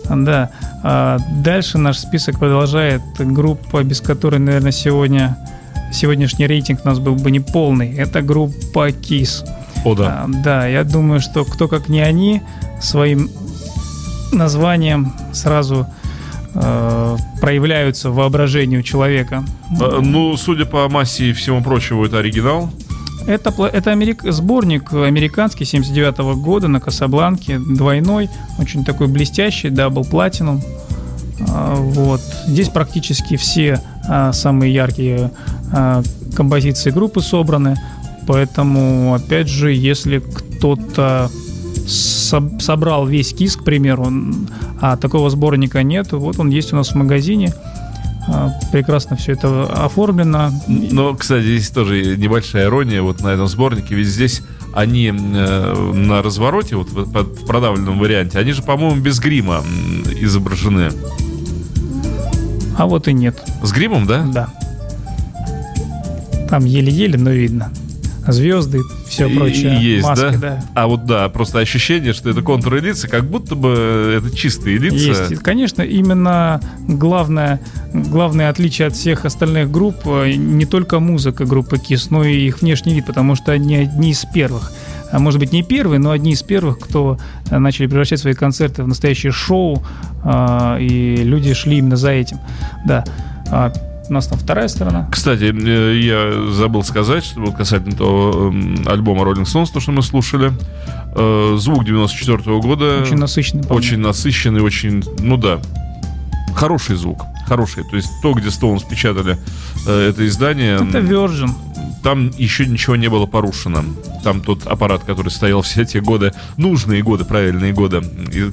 Да. 0.08 0.50
А 0.82 1.18
дальше 1.42 1.78
наш 1.78 1.98
список 1.98 2.38
продолжает 2.38 3.00
группа, 3.18 3.82
без 3.82 4.00
которой, 4.00 4.38
наверное, 4.38 4.72
сегодня 4.72 5.36
сегодняшний 5.92 6.46
рейтинг 6.46 6.80
у 6.84 6.88
нас 6.88 6.98
был 6.98 7.14
бы 7.14 7.30
не 7.30 7.40
полный. 7.40 7.94
Это 7.96 8.20
группа 8.20 8.88
KISS. 8.90 9.48
О, 9.84 9.94
да. 9.94 10.24
А, 10.24 10.26
да, 10.28 10.66
я 10.66 10.84
думаю, 10.84 11.20
что 11.20 11.44
кто 11.44 11.68
как 11.68 11.88
не 11.88 12.00
они 12.00 12.42
своим 12.80 13.30
названием 14.32 15.14
сразу 15.32 15.86
э, 16.54 17.16
проявляются 17.40 18.10
в 18.10 18.14
воображении 18.14 18.78
у 18.78 18.82
человека. 18.82 19.44
А, 19.80 20.00
ну, 20.00 20.36
судя 20.36 20.64
по 20.64 20.88
массе 20.88 21.30
и 21.30 21.32
всему 21.32 21.62
прочему, 21.62 22.04
это 22.04 22.18
оригинал. 22.18 22.70
Это, 23.26 23.50
это 23.72 23.90
америк, 23.90 24.22
сборник 24.24 24.92
американский 24.92 25.64
79 25.64 26.18
-го 26.18 26.34
года 26.34 26.68
на 26.68 26.80
Касабланке, 26.80 27.58
двойной, 27.58 28.28
очень 28.58 28.84
такой 28.84 29.08
блестящий, 29.08 29.70
Double 29.70 30.04
Platinum. 30.04 30.62
Вот. 31.38 32.20
Здесь 32.46 32.68
практически 32.68 33.36
все 33.36 33.80
а, 34.08 34.32
самые 34.32 34.72
яркие 34.72 35.30
а, 35.72 36.02
композиции 36.34 36.90
группы 36.90 37.20
собраны, 37.20 37.76
поэтому, 38.26 39.14
опять 39.14 39.48
же, 39.48 39.72
если 39.72 40.18
кто-то 40.18 41.30
собрал 41.86 43.06
весь 43.06 43.32
кис, 43.34 43.56
к 43.56 43.64
примеру, 43.64 44.10
а 44.80 44.96
такого 44.96 45.30
сборника 45.30 45.82
нет, 45.82 46.12
вот 46.12 46.38
он 46.38 46.50
есть 46.50 46.72
у 46.72 46.76
нас 46.76 46.90
в 46.90 46.94
магазине. 46.94 47.52
А, 48.26 48.52
прекрасно 48.72 49.16
все 49.16 49.32
это 49.32 49.64
оформлено. 49.66 50.50
Но, 50.66 51.14
кстати, 51.14 51.44
здесь 51.44 51.68
тоже 51.68 52.16
небольшая 52.16 52.66
ирония 52.66 53.02
вот 53.02 53.20
на 53.20 53.28
этом 53.28 53.46
сборнике, 53.48 53.94
ведь 53.94 54.08
здесь 54.08 54.42
они 54.72 55.08
э, 55.08 55.92
на 55.92 56.22
развороте, 56.22 56.76
вот 56.76 56.88
в, 56.88 57.04
в 57.04 57.46
продавленном 57.46 57.98
варианте, 57.98 58.38
они 58.38 58.52
же, 58.52 58.62
по-моему, 58.62 59.00
без 59.00 59.20
грима 59.20 59.62
изображены. 60.20 60.90
А 62.78 62.86
вот 62.86 63.08
и 63.08 63.12
нет. 63.12 63.40
С 63.62 63.72
гримом, 63.72 64.06
да? 64.06 64.22
Да. 64.32 64.48
Там 66.48 66.64
еле-еле, 66.64 67.18
но 67.18 67.30
видно 67.30 67.70
звезды, 68.26 68.82
все 69.06 69.28
прочее. 69.28 69.78
Есть, 69.80 70.04
маски, 70.04 70.36
да? 70.36 70.38
да? 70.38 70.64
А 70.74 70.86
вот 70.86 71.06
да, 71.06 71.28
просто 71.28 71.58
ощущение, 71.58 72.12
что 72.12 72.30
это 72.30 72.42
контуры 72.42 72.80
лица, 72.80 73.08
как 73.08 73.24
будто 73.24 73.54
бы 73.54 74.18
это 74.18 74.34
чистые 74.36 74.78
лица. 74.78 74.96
Есть, 74.96 75.42
конечно, 75.42 75.82
именно 75.82 76.60
главное, 76.88 77.60
главное 77.92 78.50
отличие 78.50 78.88
от 78.88 78.94
всех 78.94 79.24
остальных 79.24 79.70
групп 79.70 79.96
э, 80.06 80.32
не 80.34 80.66
только 80.66 81.00
музыка 81.00 81.44
группы 81.44 81.76
KISS, 81.76 82.08
но 82.10 82.24
и 82.24 82.46
их 82.46 82.60
внешний 82.62 82.94
вид, 82.94 83.06
потому 83.06 83.34
что 83.34 83.52
они 83.52 83.76
одни 83.76 84.10
из 84.10 84.24
первых 84.32 84.72
а 85.14 85.20
может 85.20 85.38
быть 85.38 85.52
не 85.52 85.62
первые, 85.62 86.00
но 86.00 86.10
одни 86.10 86.32
из 86.32 86.42
первых, 86.42 86.80
кто 86.80 87.18
э, 87.48 87.58
начали 87.58 87.86
превращать 87.86 88.18
свои 88.18 88.34
концерты 88.34 88.82
в 88.82 88.88
настоящее 88.88 89.30
шоу, 89.30 89.80
э, 90.24 90.78
и 90.80 91.16
люди 91.18 91.54
шли 91.54 91.78
именно 91.78 91.94
за 91.94 92.10
этим. 92.10 92.38
Да. 92.84 93.04
У 94.08 94.12
нас 94.12 94.26
там 94.26 94.38
вторая 94.38 94.68
сторона. 94.68 95.08
Кстати, 95.10 95.54
э, 95.54 95.98
я 95.98 96.52
забыл 96.52 96.82
сказать, 96.82 97.24
что 97.24 97.44
касательно 97.52 97.96
того 97.96 98.50
эм, 98.50 98.84
альбома 98.86 99.22
Rolling 99.22 99.44
Stones, 99.44 99.68
то, 99.72 99.80
что 99.80 99.92
мы 99.92 100.02
слушали. 100.02 100.52
Э, 101.16 101.56
звук 101.58 101.84
94 101.84 102.38
-го 102.38 102.60
года. 102.60 103.00
Очень 103.02 103.16
насыщенный. 103.16 103.64
Очень 103.68 103.98
насыщенный, 103.98 104.60
очень, 104.60 105.02
ну 105.20 105.36
да, 105.36 105.60
хороший 106.54 106.96
звук. 106.96 107.22
Хороший. 107.46 107.84
То 107.84 107.96
есть 107.96 108.10
то, 108.22 108.32
где 108.32 108.48
Stones 108.48 108.82
печатали 108.88 109.38
э, 109.86 110.08
это 110.10 110.26
издание... 110.26 110.76
Это 110.76 110.98
Virgin 110.98 111.50
там 112.02 112.30
еще 112.36 112.66
ничего 112.66 112.96
не 112.96 113.08
было 113.08 113.26
порушено. 113.26 113.84
Там 114.22 114.40
тот 114.40 114.66
аппарат, 114.66 115.04
который 115.04 115.28
стоял 115.28 115.62
все 115.62 115.82
эти 115.82 115.98
годы, 115.98 116.32
нужные 116.56 117.02
годы, 117.02 117.24
правильные 117.24 117.72
годы, 117.72 118.02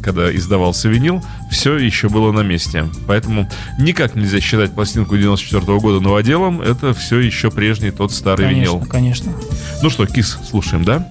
когда 0.02 0.34
издавался 0.36 0.90
винил, 0.90 1.24
все 1.52 1.78
еще 1.78 2.10
было 2.10 2.32
на 2.32 2.42
месте. 2.42 2.86
Поэтому 3.08 3.50
никак 3.78 4.16
нельзя 4.16 4.40
считать 4.40 4.74
пластинку 4.74 5.18
94 5.18 5.62
-го 5.62 5.80
года 5.80 6.00
новоделом. 6.00 6.62
Это 6.62 6.94
все 6.94 7.20
еще 7.20 7.52
прежний 7.52 7.92
тот 7.92 8.12
старый 8.12 8.48
конечно, 8.48 8.74
винил. 8.74 8.88
Конечно, 8.88 9.34
Ну 9.82 9.90
что, 9.90 10.06
Кис, 10.06 10.38
слушаем, 10.50 10.84
да? 10.84 11.08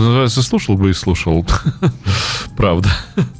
Называется, 0.00 0.42
слушал 0.42 0.76
бы 0.76 0.90
и 0.90 0.92
слушал. 0.92 1.46
Правда. 2.56 2.88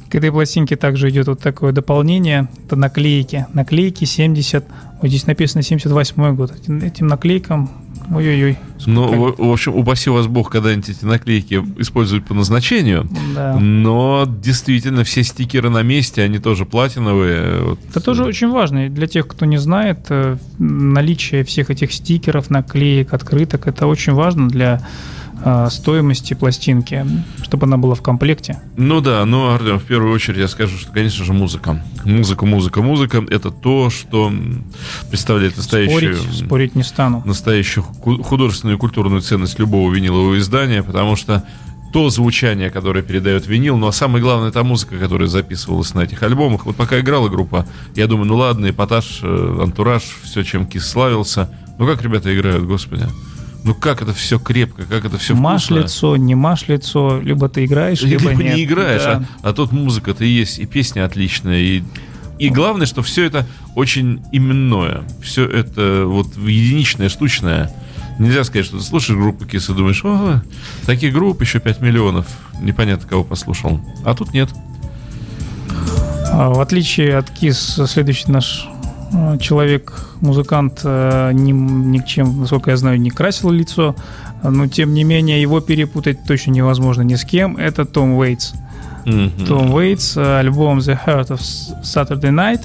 К 0.09 0.15
этой 0.15 0.31
пластинке 0.31 0.75
также 0.75 1.09
идет 1.09 1.27
вот 1.27 1.39
такое 1.39 1.71
дополнение. 1.71 2.47
Это 2.65 2.75
наклейки. 2.75 3.47
Наклейки 3.53 4.05
70... 4.05 4.65
Вот 5.01 5.07
здесь 5.07 5.25
написано 5.25 5.63
78 5.63 6.35
год. 6.35 6.53
Этим, 6.83 7.07
наклейкам 7.07 7.69
Ой-ой-ой. 8.13 8.57
Ну, 8.87 9.07
в, 9.07 9.47
в 9.47 9.51
общем, 9.51 9.75
упаси 9.75 10.09
вас 10.09 10.27
Бог 10.27 10.51
когда-нибудь 10.51 10.89
эти 10.89 11.05
наклейки 11.05 11.63
использовать 11.77 12.25
по 12.25 12.33
назначению. 12.33 13.07
Да. 13.33 13.57
Но 13.57 14.25
действительно, 14.27 15.03
все 15.03 15.23
стикеры 15.23 15.69
на 15.69 15.81
месте, 15.81 16.21
они 16.21 16.39
тоже 16.39 16.65
платиновые. 16.65 17.61
Вот. 17.61 17.79
Это 17.89 18.01
тоже 18.01 18.25
очень 18.25 18.49
важно. 18.49 18.87
И 18.87 18.89
для 18.89 19.07
тех, 19.07 19.27
кто 19.27 19.45
не 19.45 19.57
знает, 19.57 20.07
э, 20.09 20.37
наличие 20.57 21.45
всех 21.45 21.69
этих 21.69 21.93
стикеров, 21.93 22.49
наклеек, 22.49 23.13
открыток, 23.13 23.67
это 23.67 23.87
очень 23.87 24.13
важно 24.13 24.49
для 24.49 24.85
стоимости 25.69 26.33
пластинки, 26.33 27.05
чтобы 27.43 27.65
она 27.65 27.77
была 27.77 27.95
в 27.95 28.01
комплекте. 28.01 28.61
Ну 28.77 29.01
да, 29.01 29.25
ну, 29.25 29.53
Артем, 29.53 29.79
в 29.79 29.83
первую 29.83 30.13
очередь 30.13 30.39
я 30.39 30.47
скажу, 30.47 30.77
что, 30.77 30.91
конечно 30.91 31.25
же, 31.25 31.33
музыка. 31.33 31.83
Музыка, 32.05 32.45
музыка, 32.45 32.81
музыка— 32.81 33.23
это 33.29 33.51
то, 33.51 33.89
что 33.89 34.31
представляет 35.09 35.57
настоящую... 35.57 36.15
Спорить, 36.15 36.45
спорить 36.45 36.75
не 36.75 36.83
стану. 36.83 37.21
Настоящую 37.25 37.83
художественную 37.83 38.77
и 38.77 38.79
культурную 38.79 39.21
ценность 39.21 39.59
любого 39.59 39.91
винилового 39.91 40.37
издания, 40.39 40.83
потому 40.83 41.15
что 41.15 41.43
то 41.91 42.09
звучание, 42.09 42.69
которое 42.69 43.01
передает 43.01 43.47
винил, 43.47 43.77
ну 43.77 43.87
а 43.87 43.91
самое 43.91 44.23
главное, 44.23 44.49
это 44.49 44.63
музыка, 44.63 44.97
которая 44.97 45.27
записывалась 45.27 45.93
на 45.93 46.01
этих 46.01 46.23
альбомах. 46.23 46.65
Вот 46.65 46.75
пока 46.75 46.99
играла 46.99 47.27
группа, 47.27 47.67
я 47.95 48.07
думаю, 48.07 48.27
ну 48.27 48.37
ладно, 48.37 48.69
эпатаж, 48.69 49.19
э, 49.21 49.57
антураж, 49.61 50.03
все, 50.23 50.43
чем 50.43 50.65
Кис 50.65 50.87
славился. 50.87 51.49
Ну 51.77 51.85
как 51.85 52.01
ребята 52.01 52.33
играют, 52.33 52.65
господи. 52.65 53.07
Ну 53.63 53.75
как 53.75 54.01
это 54.01 54.13
все 54.13 54.39
крепко, 54.39 54.83
как 54.83 55.05
это 55.05 55.17
все 55.17 55.35
Маш 55.35 55.69
лицо, 55.69 56.15
не 56.17 56.33
маш 56.33 56.67
лицо, 56.67 57.19
либо 57.21 57.47
ты 57.47 57.65
играешь, 57.65 58.01
либо, 58.01 58.29
либо 58.29 58.43
нет. 58.43 58.55
не 58.55 58.63
играешь, 58.63 59.03
да. 59.03 59.23
а, 59.43 59.49
а 59.49 59.53
тут 59.53 59.71
музыка-то 59.71 60.23
есть, 60.23 60.57
и 60.57 60.65
песня 60.65 61.05
отличная, 61.05 61.59
и 61.59 61.83
и 62.41 62.49
главное, 62.49 62.87
что 62.87 63.03
все 63.03 63.25
это 63.25 63.45
очень 63.75 64.23
именное. 64.31 65.03
Все 65.21 65.45
это 65.45 66.05
вот 66.07 66.35
единичное, 66.37 67.07
штучное. 67.07 67.71
Нельзя 68.17 68.43
сказать, 68.43 68.65
что 68.65 68.79
ты 68.79 68.83
слушаешь 68.83 69.19
группу 69.19 69.45
Кис 69.45 69.69
и 69.69 69.73
думаешь, 69.75 70.03
о, 70.03 70.41
таких 70.87 71.13
групп 71.13 71.39
еще 71.39 71.59
5 71.59 71.81
миллионов. 71.81 72.25
Непонятно, 72.59 73.07
кого 73.07 73.23
послушал. 73.23 73.79
А 74.03 74.15
тут 74.15 74.33
нет. 74.33 74.49
А 76.31 76.49
в 76.49 76.59
отличие 76.59 77.15
от 77.15 77.29
Кис, 77.29 77.79
следующий 77.85 78.31
наш 78.31 78.67
человек, 79.39 79.93
музыкант, 80.21 80.81
э, 80.83 81.31
ни, 81.33 81.51
ни 81.51 81.97
к 81.97 82.05
чем, 82.05 82.39
насколько 82.39 82.71
я 82.71 82.77
знаю, 82.77 82.99
не 82.99 83.09
красил 83.09 83.49
лицо, 83.49 83.95
но 84.43 84.67
тем 84.67 84.93
не 84.93 85.03
менее 85.03 85.41
его 85.41 85.59
перепутать 85.59 86.23
точно 86.25 86.51
невозможно 86.51 87.01
ни 87.01 87.15
с 87.15 87.25
кем. 87.25 87.57
Это 87.57 87.85
Том 87.85 88.13
Уэйтс. 88.13 88.53
Mm-hmm. 89.05 89.45
Том 89.47 89.73
Уэйтс, 89.73 90.17
э, 90.17 90.39
альбом 90.39 90.79
The 90.79 90.97
Heart 91.05 91.27
of 91.29 91.41
Saturday 91.83 92.31
Night. 92.31 92.61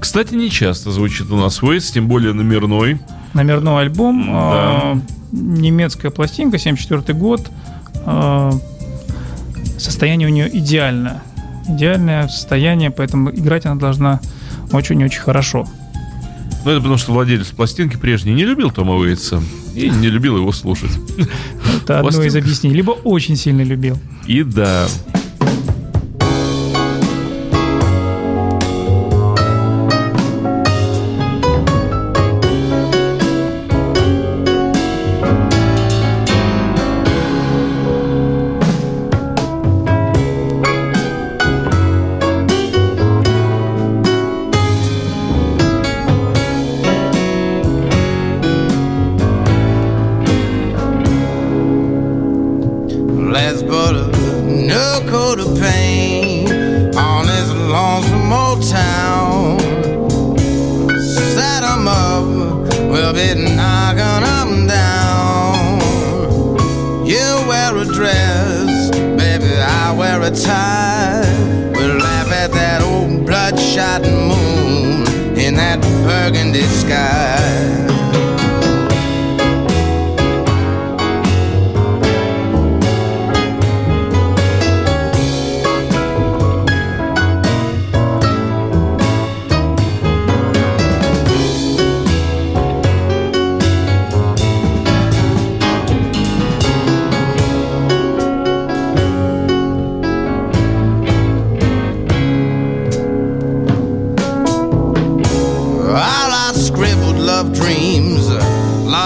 Кстати, 0.00 0.34
не 0.34 0.50
часто 0.50 0.90
звучит 0.90 1.30
у 1.30 1.36
нас 1.36 1.62
Уэйтс, 1.62 1.92
тем 1.92 2.08
более 2.08 2.32
номерной. 2.32 2.98
Номерной 3.32 3.82
альбом. 3.82 4.26
Да. 4.26 4.98
немецкая 5.32 6.10
пластинка, 6.10 6.58
74 6.58 7.16
год. 7.18 7.50
состояние 9.78 10.28
у 10.28 10.30
нее 10.30 10.48
идеальное. 10.58 11.22
Идеальное 11.68 12.28
состояние, 12.28 12.90
поэтому 12.90 13.30
играть 13.30 13.64
она 13.64 13.76
должна 13.76 14.20
очень-очень 14.72 15.20
хорошо. 15.20 15.66
Ну, 16.64 16.70
это 16.70 16.80
потому 16.80 16.96
что 16.96 17.12
владелец 17.12 17.48
пластинки 17.48 17.96
прежний 17.96 18.32
не 18.32 18.44
любил 18.44 18.70
Тома 18.70 18.94
Уэйтса 18.94 19.42
и 19.74 19.90
не 19.90 20.08
любил 20.08 20.36
его 20.38 20.50
слушать. 20.52 20.90
Это 21.82 22.00
одно 22.00 22.22
из 22.22 22.34
объяснений. 22.36 22.76
Либо 22.76 22.92
очень 22.92 23.36
сильно 23.36 23.62
любил. 23.62 23.98
И 24.26 24.42
да. 24.42 24.86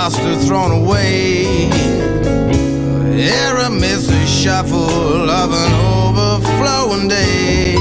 roster 0.08 0.36
thrown 0.46 0.70
away. 0.70 1.68
Error 3.12 3.68
miss 3.68 4.08
a 4.08 4.26
shuffle 4.26 5.28
of 5.28 5.52
an 5.52 5.72
overflowing 5.74 7.08
day. 7.08 7.74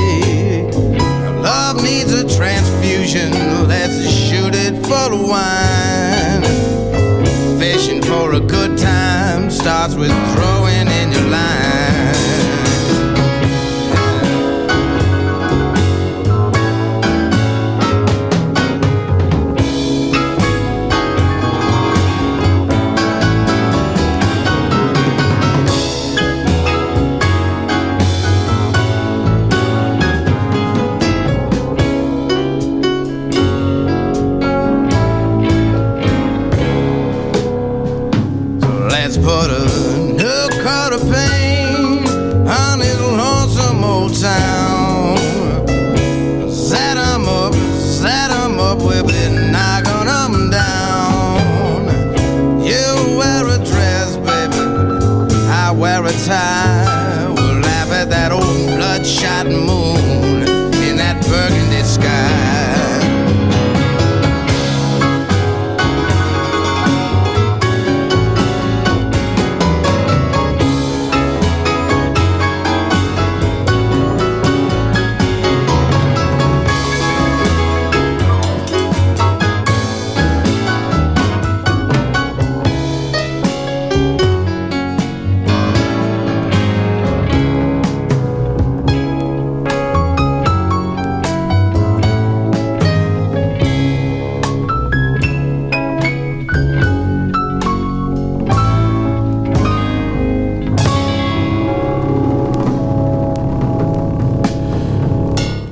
Love 1.42 1.82
needs 1.82 2.12
a 2.12 2.28
transfusion, 2.28 3.32
let's 3.70 3.98
shoot 4.12 4.54
it 4.56 4.74
full 4.86 5.14
of 5.14 5.30
wine. 5.30 6.44
Fishing 7.58 8.02
for 8.02 8.34
a 8.34 8.42
good 8.42 8.78
time 8.78 9.50
starts 9.50 9.96
with 9.96 10.12
throwing. 10.34 10.57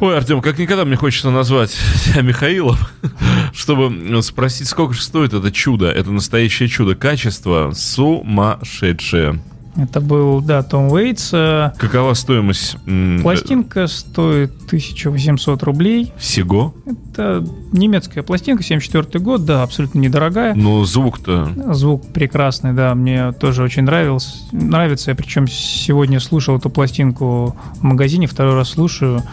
Ой, 0.05 0.17
Артем, 0.17 0.39
как 0.39 0.59
никогда 0.59 0.85
мне 0.85 0.95
хочется 0.95 1.31
назвать 1.31 1.71
себя 1.71 2.21
Михаилом, 2.21 2.77
чтобы 3.55 4.21
спросить, 4.21 4.67
сколько 4.67 4.93
же 4.93 5.01
стоит 5.01 5.33
это 5.33 5.51
чудо, 5.51 5.89
это 5.89 6.11
настоящее 6.11 6.69
чудо, 6.69 6.93
качество 6.93 7.71
сумасшедшее. 7.73 9.41
Это 9.75 10.01
был, 10.01 10.41
да, 10.41 10.61
Том 10.61 10.91
Уэйтс. 10.91 11.31
Э, 11.33 11.71
Какова 11.77 12.13
стоимость? 12.13 12.77
Пластинка 13.23 13.87
стоит 13.87 14.51
1800 14.67 15.63
рублей. 15.63 16.13
Всего? 16.17 16.73
Это 16.85 17.43
немецкая 17.73 18.21
пластинка, 18.21 18.63
74 18.63 19.23
год, 19.23 19.43
да, 19.43 19.63
абсолютно 19.63 19.99
недорогая. 19.99 20.53
Ну, 20.53 20.85
звук-то... 20.85 21.49
Звук 21.73 22.13
прекрасный, 22.13 22.73
да, 22.73 22.95
мне 22.95 23.33
тоже 23.33 23.63
очень 23.63 23.83
нравился. 23.83 24.29
Нравится, 24.51 25.11
я 25.11 25.15
причем 25.15 25.47
сегодня 25.47 26.19
слушал 26.19 26.57
эту 26.57 26.69
пластинку 26.69 27.57
в 27.79 27.83
магазине, 27.83 28.27
второй 28.27 28.53
раз 28.55 28.69
слушаю. 28.69 29.23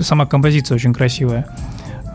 Сама 0.00 0.26
композиция 0.26 0.74
очень 0.74 0.92
красивая. 0.92 1.46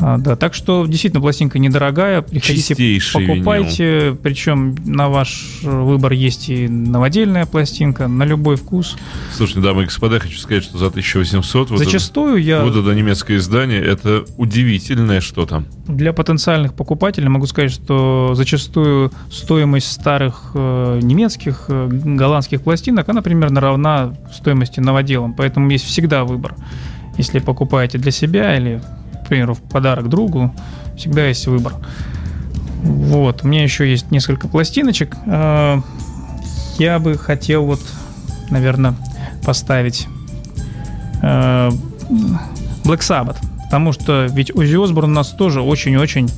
А, 0.01 0.17
да, 0.17 0.35
так 0.35 0.55
что 0.55 0.87
действительно 0.87 1.21
пластинка 1.21 1.59
недорогая, 1.59 2.23
приходите, 2.23 2.69
Чистейший 2.69 3.27
покупайте, 3.27 3.99
винил. 3.99 4.15
причем 4.15 4.75
на 4.83 5.09
ваш 5.09 5.59
выбор 5.61 6.13
есть 6.13 6.49
и 6.49 6.67
новодельная 6.67 7.45
пластинка, 7.45 8.07
на 8.07 8.23
любой 8.23 8.55
вкус. 8.55 8.97
Слушайте, 9.31 9.61
дамы 9.61 9.83
и 9.83 9.85
господа, 9.85 10.19
хочу 10.19 10.39
сказать, 10.39 10.63
что 10.63 10.79
за 10.79 10.87
1800 10.87 11.69
вот 11.69 11.77
Зачастую 11.77 12.37
это, 12.37 12.39
я... 12.39 12.63
Вот 12.63 12.75
это 12.75 12.95
немецкое 12.95 13.37
издание, 13.37 13.79
это 13.79 14.25
удивительное 14.37 15.21
что-то. 15.21 15.65
Для 15.87 16.13
потенциальных 16.13 16.73
покупателей 16.73 17.27
могу 17.27 17.45
сказать, 17.45 17.71
что 17.71 18.31
зачастую 18.33 19.11
стоимость 19.31 19.91
старых 19.91 20.51
э, 20.55 20.99
немецких, 21.03 21.65
э, 21.67 21.87
голландских 21.91 22.63
пластинок, 22.63 23.07
она 23.07 23.21
примерно 23.21 23.61
равна 23.61 24.15
стоимости 24.33 24.79
новоделом, 24.79 25.35
поэтому 25.35 25.69
есть 25.69 25.85
всегда 25.85 26.23
выбор. 26.23 26.55
Если 27.17 27.39
покупаете 27.39 27.97
для 27.97 28.11
себя 28.11 28.55
или 28.55 28.81
примеру, 29.31 29.53
в 29.53 29.61
подарок 29.61 30.09
другу, 30.09 30.53
всегда 30.97 31.25
есть 31.25 31.47
выбор. 31.47 31.75
Вот, 32.83 33.45
у 33.45 33.47
меня 33.47 33.63
еще 33.63 33.89
есть 33.89 34.11
несколько 34.11 34.49
пластиночек. 34.49 35.15
А, 35.25 35.81
я 36.77 36.99
бы 36.99 37.17
хотел 37.17 37.65
вот, 37.65 37.79
наверное, 38.49 38.93
поставить 39.45 40.09
а, 41.21 41.69
Black 42.83 42.99
Sabbath, 42.99 43.37
потому 43.63 43.93
что 43.93 44.27
ведь 44.29 44.53
Узи 44.53 44.75
у 44.75 45.07
нас 45.07 45.29
тоже 45.29 45.61
очень-очень 45.61 46.29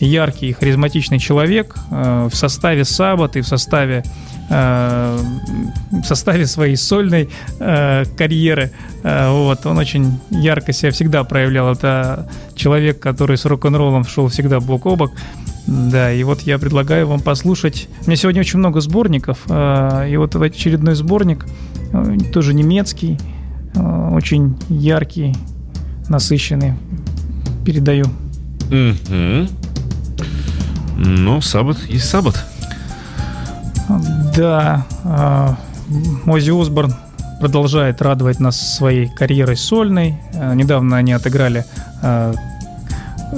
яркий 0.00 0.50
и 0.50 0.52
харизматичный 0.52 1.18
человек 1.18 1.76
а, 1.90 2.28
в 2.28 2.34
составе 2.34 2.82
Sabbath 2.82 3.38
и 3.38 3.40
в 3.40 3.46
составе 3.46 4.02
Э, 4.52 5.16
в 5.92 6.02
составе 6.02 6.44
своей 6.46 6.74
сольной 6.74 7.28
э, 7.60 8.04
карьеры. 8.16 8.72
Э, 9.04 9.30
вот, 9.30 9.64
он 9.64 9.78
очень 9.78 10.18
ярко 10.30 10.72
себя 10.72 10.90
всегда 10.90 11.22
проявлял. 11.22 11.72
Это 11.72 12.28
человек, 12.56 12.98
который 12.98 13.36
с 13.36 13.44
рок-н-роллом 13.44 14.04
шел 14.04 14.26
всегда 14.26 14.58
бок 14.58 14.86
о 14.86 14.96
бок. 14.96 15.12
Да, 15.68 16.12
и 16.12 16.24
вот 16.24 16.40
я 16.40 16.58
предлагаю 16.58 17.06
вам 17.06 17.20
послушать. 17.20 17.88
У 18.02 18.06
меня 18.06 18.16
сегодня 18.16 18.40
очень 18.40 18.58
много 18.58 18.80
сборников, 18.80 19.38
и 19.46 20.16
вот 20.16 20.34
очередной 20.34 20.96
сборник, 20.96 21.46
тоже 22.32 22.54
немецкий, 22.54 23.18
очень 23.76 24.56
яркий, 24.68 25.36
насыщенный. 26.08 26.72
Передаю. 27.64 28.06
Mm-hmm. 28.70 29.59
Ну, 31.02 31.40
саббат 31.40 31.78
есть 31.88 32.10
саббат. 32.10 32.44
Да, 34.36 34.86
а, 35.02 35.56
Мози 36.26 36.50
Осборн 36.50 36.94
продолжает 37.40 38.02
радовать 38.02 38.38
нас 38.38 38.76
своей 38.76 39.08
карьерой 39.08 39.56
сольной. 39.56 40.16
А, 40.34 40.54
недавно 40.54 40.98
они 40.98 41.14
отыграли 41.14 41.64
а, 42.02 42.34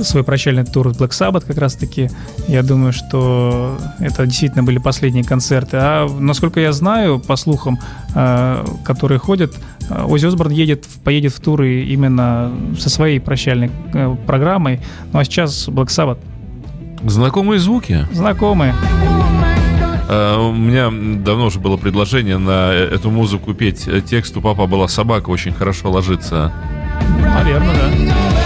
свой 0.02 0.24
прощальный 0.24 0.64
тур 0.64 0.88
Black 0.88 1.10
Sabbath 1.10 1.46
как 1.46 1.56
раз 1.58 1.74
таки. 1.74 2.10
Я 2.48 2.64
думаю, 2.64 2.92
что 2.92 3.78
это 4.00 4.26
действительно 4.26 4.64
были 4.64 4.78
последние 4.78 5.22
концерты. 5.22 5.76
А 5.76 6.08
насколько 6.08 6.58
я 6.58 6.72
знаю, 6.72 7.20
по 7.20 7.36
слухам, 7.36 7.78
которые 8.84 9.18
ходят, 9.18 9.54
Ози 9.90 10.26
Осборн 10.26 10.50
едет, 10.50 10.86
поедет 11.04 11.32
в 11.32 11.40
туры 11.40 11.84
именно 11.84 12.50
со 12.78 12.90
своей 12.90 13.20
прощальной 13.20 13.70
э, 13.92 14.16
программой. 14.26 14.80
Ну 15.12 15.18
а 15.18 15.24
сейчас 15.24 15.68
Black 15.68 15.88
Sabbath. 15.88 16.18
Знакомые 17.05 17.59
звуки? 17.59 18.07
Знакомые. 18.12 18.74
Э, 20.09 20.36
у 20.38 20.53
меня 20.53 20.90
давно 20.90 21.46
уже 21.46 21.59
было 21.59 21.76
предложение 21.76 22.38
на 22.38 22.72
эту 22.72 23.11
музыку 23.11 23.55
петь. 23.55 23.88
Текст 24.07 24.36
у 24.36 24.40
папа 24.40 24.66
была 24.66 24.88
собака, 24.88 25.30
очень 25.30 25.53
хорошо 25.53 25.90
ложится. 25.90 26.53
Наверное, 27.20 27.74
да. 27.74 28.41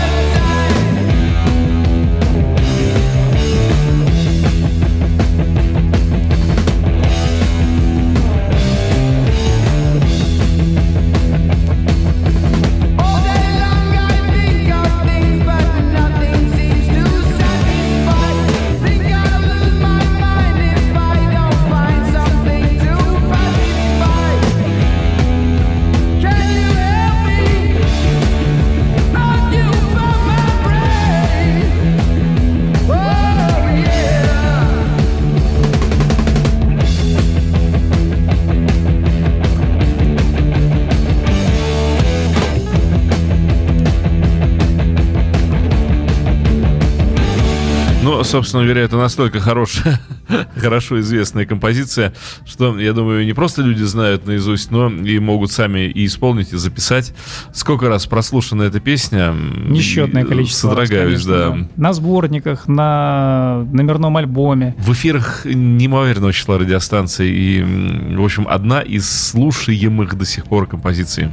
Собственно 48.22 48.64
говоря, 48.64 48.82
это 48.82 48.96
настолько 48.96 49.40
хорошая, 49.40 50.00
хорошо 50.56 51.00
известная 51.00 51.46
композиция, 51.46 52.12
что, 52.44 52.78
я 52.78 52.92
думаю, 52.92 53.24
не 53.24 53.32
просто 53.32 53.62
люди 53.62 53.82
знают 53.82 54.26
наизусть, 54.26 54.70
но 54.70 54.88
и 54.88 55.18
могут 55.18 55.52
сами 55.52 55.88
и 55.88 56.06
исполнить, 56.06 56.52
и 56.52 56.56
записать. 56.56 57.14
Сколько 57.52 57.88
раз 57.88 58.06
прослушана 58.06 58.62
эта 58.62 58.80
песня? 58.80 59.32
Несчетное 59.32 60.24
количество. 60.24 60.68
Содрогаюсь, 60.68 61.26
раз, 61.26 61.34
конечно, 61.34 61.66
да. 61.66 61.68
На 61.76 61.92
сборниках, 61.92 62.68
на 62.68 63.66
номерном 63.72 64.16
альбоме. 64.16 64.74
В 64.78 64.92
эфирах 64.92 65.44
неимоверного 65.44 66.32
числа 66.32 66.58
радиостанций. 66.58 67.30
И, 67.30 68.14
в 68.16 68.24
общем, 68.24 68.46
одна 68.48 68.80
из 68.80 69.08
слушаемых 69.08 70.16
до 70.16 70.24
сих 70.24 70.44
пор 70.44 70.66
композиций. 70.66 71.30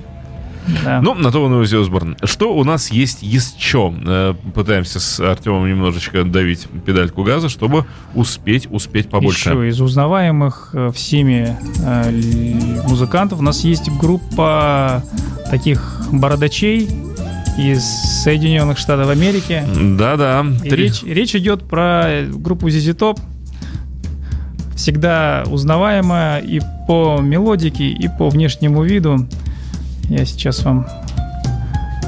Да. 0.84 1.02
Ну, 1.02 1.14
на 1.14 1.32
то 1.32 1.44
он 1.44 1.62
и 1.62 1.76
Осборн. 1.76 2.18
Что 2.24 2.56
у 2.56 2.64
нас 2.64 2.92
есть 2.92 3.22
еще? 3.22 3.94
Э, 4.06 4.34
пытаемся 4.54 5.00
с 5.00 5.20
Артемом 5.20 5.68
немножечко 5.68 6.24
давить 6.24 6.68
педальку 6.86 7.24
газа, 7.24 7.50
чтобы 7.50 7.86
успеть, 8.16 8.68
успеть 8.70 9.10
побольше. 9.10 9.50
Еще 9.50 9.70
из 9.70 9.82
узнаваемых 9.82 10.70
э, 10.74 10.92
всеми 10.94 11.58
э, 11.84 12.88
музыкантов 12.88 13.40
у 13.40 13.42
нас 13.42 13.64
есть 13.64 13.90
группа 14.00 15.04
таких 15.50 16.08
бородачей 16.12 16.90
из 17.58 17.84
Соединенных 18.24 18.78
Штатов 18.78 19.10
Америки. 19.10 19.64
Да-да. 19.98 20.46
Три... 20.62 20.84
Речь, 20.84 21.04
речь 21.04 21.36
идет 21.36 21.68
про 21.68 22.24
группу 22.32 22.68
ZZ 22.68 22.96
Top. 22.96 23.20
Всегда 24.76 25.44
узнаваемая 25.46 26.40
и 26.40 26.60
по 26.88 27.20
мелодике, 27.22 27.86
и 27.86 28.08
по 28.08 28.30
внешнему 28.30 28.84
виду. 28.84 29.28
Я 30.10 30.26
сейчас 30.26 30.64
вам 30.64 30.88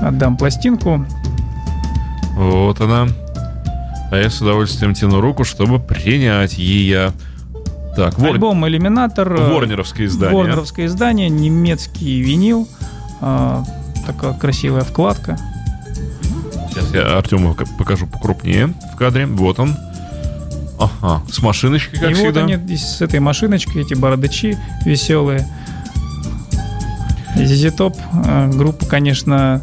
отдам 0.02 0.38
пластинку. 0.38 1.06
Вот 2.36 2.82
она. 2.82 3.08
А 4.12 4.18
я 4.18 4.30
с 4.30 4.42
удовольствием 4.42 4.94
тяну 4.94 5.22
руку, 5.22 5.44
чтобы 5.44 5.80
принять 5.80 6.58
ее. 6.58 7.12
Так, 7.96 8.20
Вор... 8.20 8.32
Альбом 8.32 8.68
«Иллюминатор». 8.68 9.34
Ворнеровское 9.34 10.06
издание. 10.08 10.38
Ворнеровское 10.38 10.86
издание, 10.86 11.30
немецкий 11.30 12.20
винил. 12.20 12.68
А, 13.22 13.64
такая 14.06 14.34
красивая 14.34 14.82
вкладка. 14.82 15.38
Сейчас 16.70 16.94
я 16.94 17.18
Артему 17.18 17.56
покажу 17.78 18.06
покрупнее 18.06 18.74
в 18.94 18.98
кадре. 18.98 19.26
Вот 19.26 19.60
он. 19.60 19.78
Ага, 20.78 21.24
с 21.32 21.42
машиночкой, 21.42 22.00
как 22.00 22.12
И 22.12 22.14
всегда. 22.16 22.42
вот 22.42 22.52
они 22.52 22.76
с 22.76 23.02
этой 23.02 23.22
машиночкой, 23.22 23.84
эти 23.84 23.94
бородачи 23.94 24.58
веселые. 24.84 25.48
ZZ 27.36 27.76
Top 27.76 27.96
э, 28.26 28.52
группа, 28.56 28.86
конечно, 28.86 29.62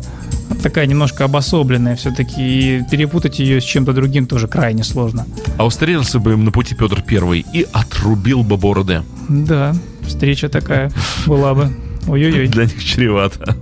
такая 0.62 0.86
немножко 0.86 1.24
обособленная 1.24 1.96
все-таки, 1.96 2.78
и 2.78 2.82
перепутать 2.90 3.38
ее 3.38 3.60
с 3.60 3.64
чем-то 3.64 3.92
другим 3.92 4.26
тоже 4.26 4.48
крайне 4.48 4.84
сложно. 4.84 5.26
А 5.58 5.66
устарелся 5.66 6.18
бы 6.18 6.32
им 6.32 6.44
на 6.44 6.52
пути 6.52 6.74
Петр 6.74 7.02
Первый 7.02 7.44
и 7.52 7.66
отрубил 7.72 8.42
бы 8.42 8.56
бороды. 8.56 9.02
Да, 9.28 9.74
встреча 10.06 10.48
такая 10.48 10.92
была 11.26 11.54
бы. 11.54 11.72
Ой-ой-ой. 12.06 12.48
Для 12.48 12.64
них 12.64 12.84
чревато. 12.84 13.56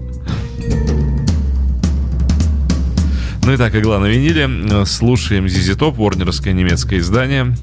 Ну 3.44 3.52
и 3.54 3.56
так, 3.56 3.74
игла 3.74 3.98
на 3.98 4.06
виниле. 4.06 4.84
Слушаем 4.84 5.46
ZZ 5.46 5.78
Top, 5.78 5.96
ворнеровское 5.96 6.52
немецкое 6.52 7.00
издание. 7.00 7.54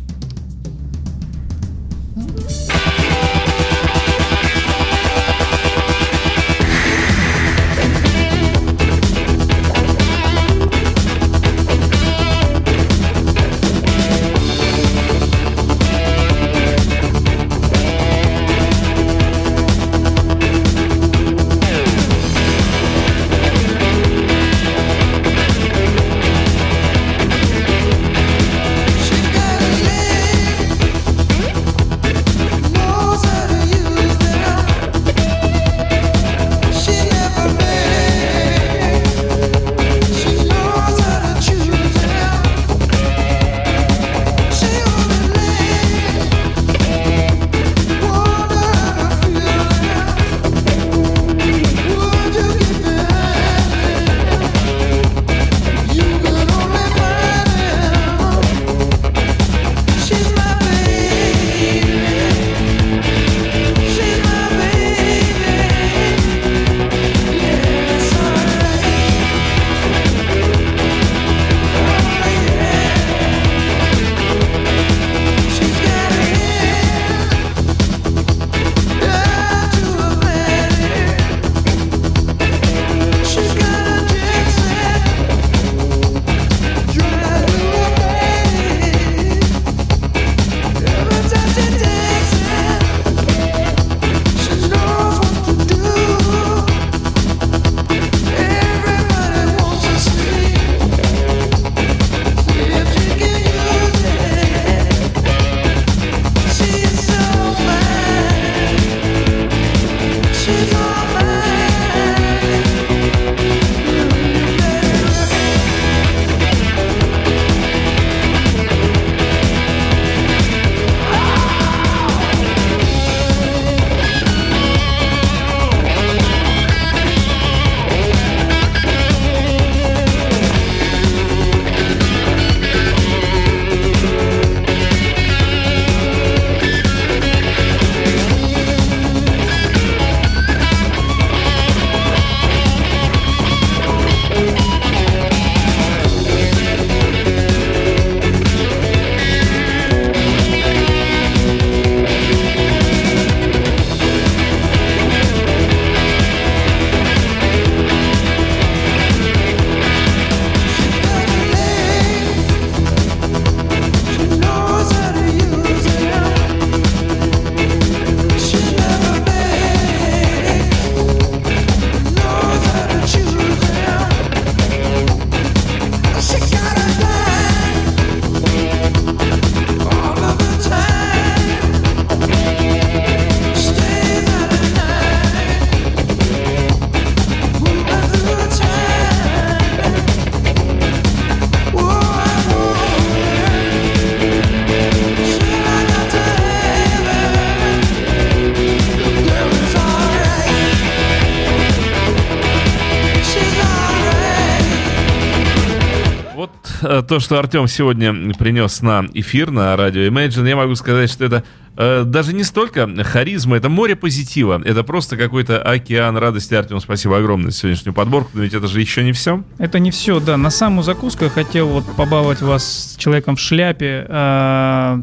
То, 207.08 207.20
что 207.20 207.40
Артем 207.40 207.68
сегодня 207.68 208.34
принес 208.34 208.82
на 208.82 209.06
эфир 209.14 209.52
на 209.52 209.76
радио 209.76 210.02
Imagine, 210.02 210.48
я 210.48 210.56
могу 210.56 210.76
сказать, 210.76 211.10
что 211.10 211.26
это 211.26 211.44
э, 211.78 212.04
даже 212.06 212.34
не 212.34 212.44
столько 212.44 212.88
харизма, 213.04 213.58
это 213.58 213.70
море 213.70 213.96
позитива. 213.96 214.62
Это 214.64 214.84
просто 214.84 215.18
какой-то 215.18 215.62
океан 215.62 216.18
радости. 216.18 216.54
Артем, 216.54 216.80
спасибо 216.80 217.18
огромное 217.18 217.52
за 217.52 217.58
сегодняшнюю 217.58 217.94
подборку. 217.94 218.32
Но 218.34 218.44
ведь 218.44 218.54
это 218.54 218.68
же 218.68 218.82
еще 218.82 219.04
не 219.04 219.14
все. 219.14 219.44
Это 219.58 219.80
не 219.80 219.92
все, 219.92 220.20
да. 220.20 220.38
На 220.38 220.50
самую 220.50 220.84
закуску 220.84 221.24
я 221.24 221.30
хотел 221.30 221.68
вот 221.68 221.86
побаловать 221.96 222.42
вас 222.42 222.96
человеком 222.98 223.36
в 223.36 223.40
шляпе. 223.40 224.06
Э, 224.08 225.02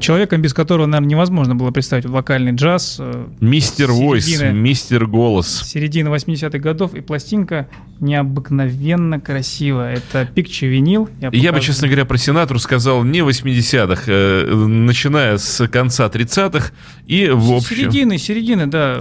человеком, 0.00 0.42
без 0.42 0.54
которого, 0.54 0.86
наверное, 0.86 1.10
невозможно 1.10 1.54
было 1.54 1.70
представить 1.70 2.06
вокальный 2.06 2.52
джаз. 2.52 2.96
Э, 2.98 3.26
мистер 3.40 3.90
Войс, 3.92 4.40
мистер 4.52 5.06
Голос. 5.06 5.62
Середина 5.64 6.08
80-х 6.08 6.58
годов, 6.58 6.94
и 6.94 7.00
пластинка 7.00 7.68
необыкновенно 8.00 9.20
красивая. 9.20 9.94
Это 9.96 10.26
Пикче 10.26 10.66
винил. 10.66 11.08
Я, 11.20 11.30
я 11.32 11.52
бы, 11.52 11.60
честно 11.60 11.88
говоря, 11.88 12.04
про 12.04 12.18
Синатру 12.18 12.58
сказал 12.58 13.02
не 13.04 13.20
80-х, 13.20 14.02
э, 14.06 14.54
начиная 14.54 15.38
с 15.38 15.66
конца 15.68 16.06
30-х 16.06 16.72
и 17.06 17.28
в 17.28 17.52
общем... 17.52 17.76
Середины, 17.76 18.18
середины, 18.18 18.66
да. 18.66 19.00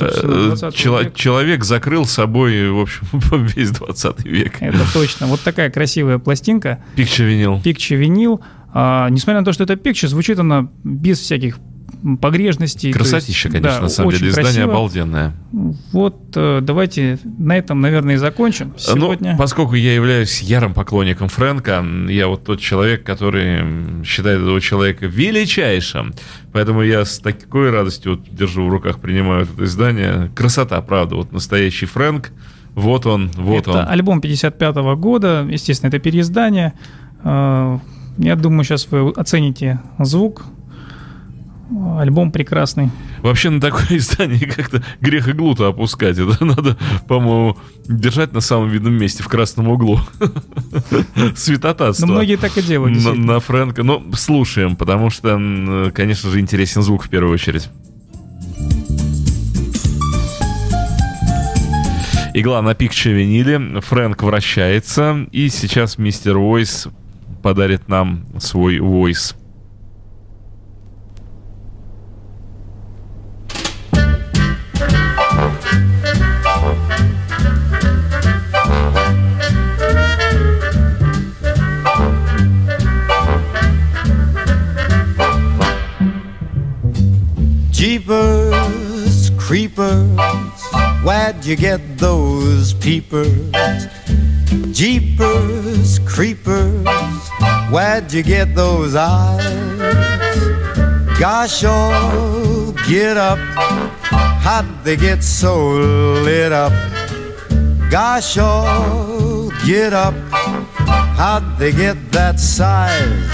Э, 0.00 0.54
чело- 0.72 1.10
человек 1.14 1.64
закрыл 1.64 2.06
собой, 2.06 2.70
в 2.70 2.80
общем, 2.80 3.06
весь 3.56 3.70
20 3.70 4.24
век. 4.24 4.56
Это 4.60 4.92
точно. 4.92 5.26
Вот 5.26 5.40
такая 5.40 5.70
красивая 5.70 6.18
пластинка. 6.18 6.80
Пикче 6.94 7.24
винил. 7.24 7.60
Пикче 7.62 7.96
винил. 7.96 8.40
А, 8.78 9.08
несмотря 9.08 9.40
на 9.40 9.44
то, 9.46 9.54
что 9.54 9.64
это 9.64 9.74
пикча, 9.76 10.06
звучит 10.06 10.38
она 10.38 10.68
без 10.84 11.18
всяких 11.18 11.56
погрешностей. 12.20 12.92
Красотища, 12.92 13.48
есть, 13.48 13.56
конечно, 13.56 13.78
да, 13.78 13.80
на 13.80 13.88
самом 13.88 14.10
деле. 14.10 14.28
Издание 14.28 14.52
красиво. 14.52 14.70
обалденное. 14.70 15.32
Вот 15.92 16.36
э, 16.36 16.60
давайте 16.60 17.18
на 17.38 17.56
этом, 17.56 17.80
наверное, 17.80 18.16
и 18.16 18.18
закончим 18.18 18.74
ну, 18.74 18.78
сегодня. 18.78 19.32
Ну, 19.32 19.38
поскольку 19.38 19.76
я 19.76 19.94
являюсь 19.94 20.42
ярым 20.42 20.74
поклонником 20.74 21.28
Фрэнка, 21.28 21.82
я 22.10 22.28
вот 22.28 22.44
тот 22.44 22.60
человек, 22.60 23.02
который 23.02 24.04
считает 24.04 24.42
этого 24.42 24.60
человека 24.60 25.06
величайшим. 25.06 26.12
Поэтому 26.52 26.82
я 26.82 27.06
с 27.06 27.18
такой 27.18 27.70
радостью 27.70 28.16
вот 28.16 28.28
держу 28.30 28.66
в 28.66 28.68
руках, 28.68 29.00
принимаю 29.00 29.44
это 29.44 29.64
издание. 29.64 30.30
Красота, 30.36 30.82
правда. 30.82 31.16
Вот 31.16 31.32
настоящий 31.32 31.86
Фрэнк. 31.86 32.28
Вот 32.74 33.06
он, 33.06 33.30
вот 33.36 33.60
это 33.60 33.70
он. 33.70 33.76
Это 33.78 33.88
альбом 33.88 34.20
55 34.20 34.76
-го 34.76 34.96
года. 34.96 35.46
Естественно, 35.50 35.88
это 35.88 35.98
переиздание. 35.98 36.74
Я 38.18 38.36
думаю, 38.36 38.64
сейчас 38.64 38.88
вы 38.90 39.10
оцените 39.10 39.80
звук. 39.98 40.44
Альбом 41.98 42.30
прекрасный. 42.30 42.90
Вообще 43.22 43.50
на 43.50 43.60
такое 43.60 43.86
издание 43.98 44.46
как-то 44.46 44.84
грех 45.00 45.28
иглу-то 45.28 45.66
опускать. 45.66 46.16
Это 46.16 46.44
надо, 46.44 46.76
по-моему, 47.08 47.58
держать 47.88 48.32
на 48.32 48.40
самом 48.40 48.68
видном 48.68 48.94
месте, 48.94 49.22
в 49.22 49.28
красном 49.28 49.68
углу. 49.68 49.98
Святотатство. 51.34 52.06
Но 52.06 52.12
многие 52.12 52.36
так 52.36 52.56
и 52.56 52.62
делают. 52.62 53.02
На, 53.02 53.14
на 53.14 53.40
Фрэнка. 53.40 53.82
Ну, 53.82 54.04
слушаем, 54.14 54.76
потому 54.76 55.10
что, 55.10 55.90
конечно 55.92 56.30
же, 56.30 56.38
интересен 56.38 56.82
звук 56.82 57.04
в 57.04 57.08
первую 57.08 57.34
очередь. 57.34 57.68
Игла 62.32 62.62
на 62.62 62.74
пикче 62.74 63.12
виниле. 63.12 63.80
Фрэнк 63.80 64.22
вращается. 64.22 65.26
И 65.32 65.48
сейчас 65.48 65.98
мистер 65.98 66.38
Войс 66.38 66.86
подарит 67.45 67.87
нам 67.87 68.25
свой 68.39 68.79
войс. 68.79 69.35
Jeepers, 87.81 89.31
creepers, 89.39 90.61
where'd 91.03 91.43
you 91.43 91.55
get 91.55 91.97
those 91.97 92.73
peepers? 92.75 93.87
Jeepers, 94.71 95.97
creepers, 96.05 97.24
where'd 97.76 98.10
you 98.10 98.22
get 98.22 98.54
those 98.54 98.94
eyes? 98.96 99.44
Gosh, 101.20 101.62
oh, 101.66 102.74
get 102.88 103.18
up, 103.18 103.38
how'd 104.46 104.82
they 104.82 104.96
get 104.96 105.22
so 105.22 105.72
lit 106.26 106.52
up? 106.52 106.72
Gosh, 107.90 108.38
oh, 108.40 109.50
get 109.66 109.92
up, 109.92 110.14
how'd 111.20 111.58
they 111.58 111.70
get 111.70 111.98
that 112.12 112.40
size? 112.40 113.28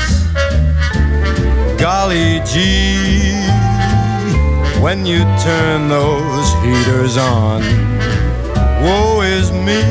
Golly 1.81 2.41
gee, 2.45 3.39
when 4.83 5.07
you 5.07 5.21
turn 5.47 5.89
those 5.89 6.49
heaters 6.65 7.17
on, 7.17 7.63
woe 8.83 9.21
is 9.21 9.53
me. 9.53 9.83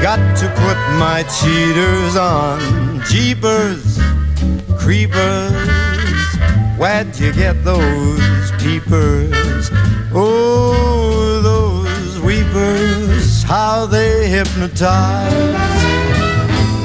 Got 0.00 0.22
to 0.40 0.46
put 0.62 0.78
my 1.04 1.22
cheaters 1.36 2.16
on. 2.16 2.83
Jeepers, 3.08 3.98
creepers, 4.78 5.52
where'd 6.78 7.16
you 7.18 7.32
get 7.32 7.64
those 7.64 8.52
peepers? 8.58 9.70
Oh, 10.12 11.40
those 11.42 12.20
weepers, 12.20 13.42
how 13.42 13.86
they 13.86 14.28
hypnotize. 14.28 15.32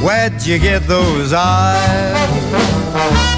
Where'd 0.03 0.41
you 0.45 0.59
get 0.59 0.88
those 0.88 1.34
eyes? 1.34 3.28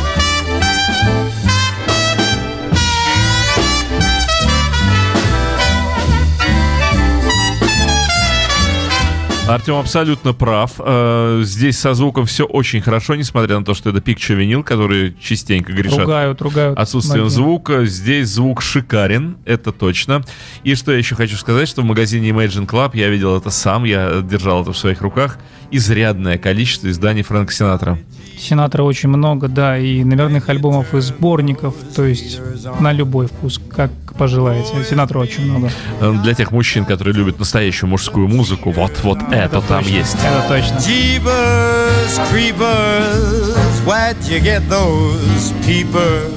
Артем 9.53 9.75
абсолютно 9.75 10.33
прав. 10.33 10.73
Э, 10.79 11.41
здесь 11.43 11.77
со 11.77 11.93
звуком 11.93 12.25
все 12.25 12.45
очень 12.45 12.81
хорошо, 12.81 13.15
несмотря 13.15 13.59
на 13.59 13.65
то, 13.65 13.73
что 13.73 13.89
это 13.89 13.99
пикча 13.99 14.33
винил, 14.33 14.63
который 14.63 15.15
частенько 15.21 15.73
грешат 15.73 15.99
ругают, 15.99 16.41
ругают 16.41 16.79
отсутствием 16.79 17.23
многие. 17.23 17.35
звука. 17.35 17.85
Здесь 17.85 18.29
звук 18.29 18.61
шикарен, 18.61 19.37
это 19.45 19.71
точно. 19.71 20.23
И 20.63 20.75
что 20.75 20.91
я 20.91 20.97
еще 20.97 21.15
хочу 21.15 21.35
сказать, 21.35 21.67
что 21.67 21.81
в 21.81 21.85
магазине 21.85 22.29
Imagine 22.29 22.65
Club 22.65 22.91
я 22.93 23.09
видел 23.09 23.37
это 23.37 23.49
сам, 23.49 23.83
я 23.83 24.21
держал 24.21 24.61
это 24.61 24.71
в 24.71 24.77
своих 24.77 25.01
руках. 25.01 25.37
Изрядное 25.69 26.37
количество 26.37 26.89
изданий 26.89 27.23
Фрэнка 27.23 27.51
Синатра. 27.51 27.99
Синатра 28.41 28.81
очень 28.81 29.09
много, 29.09 29.47
да, 29.47 29.77
и 29.77 30.03
номерных 30.03 30.49
альбомов 30.49 30.95
и 30.95 31.01
сборников, 31.01 31.75
то 31.95 32.03
есть 32.03 32.39
на 32.79 32.91
любой 32.91 33.27
вкус, 33.27 33.61
как 33.69 33.91
пожелаете. 34.17 34.83
Синатра 34.83 35.19
очень 35.19 35.43
много. 35.43 35.69
Э, 35.99 36.11
для 36.23 36.33
тех 36.33 36.51
мужчин, 36.51 36.85
которые 36.85 37.13
любят 37.13 37.37
настоящую 37.37 37.89
мужскую 37.91 38.27
музыку, 38.27 38.71
вот, 38.71 38.99
вот 39.03 39.19
это, 39.31 39.57
это 39.57 39.61
там 39.61 39.83
есть. 39.83 40.15
Это 40.15 40.43
точно. 40.47 40.75
Jeebers, 40.77 42.19
creepers, 42.31 43.85
where'd 43.85 44.17
you 44.27 44.39
get 44.41 44.67
those 44.69 45.53
peepers? 45.63 46.33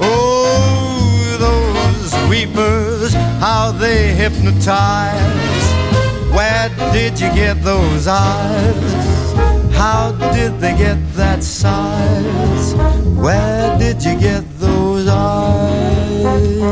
Oh, 0.00 1.36
those 1.38 2.28
weepers, 2.28 3.14
how 3.40 3.70
they 3.70 4.12
hypnotize. 4.12 5.12
Where 6.34 6.68
did 6.92 7.20
you 7.20 7.32
get 7.32 7.62
those 7.62 8.08
eyes? 8.08 9.21
How 9.74 10.12
did 10.32 10.60
they 10.60 10.76
get 10.76 10.98
that 11.16 11.42
size? 11.42 12.74
Where 13.16 13.76
did 13.78 14.02
you 14.04 14.18
get 14.18 14.44
those 14.60 15.08
eyes? 15.08 16.62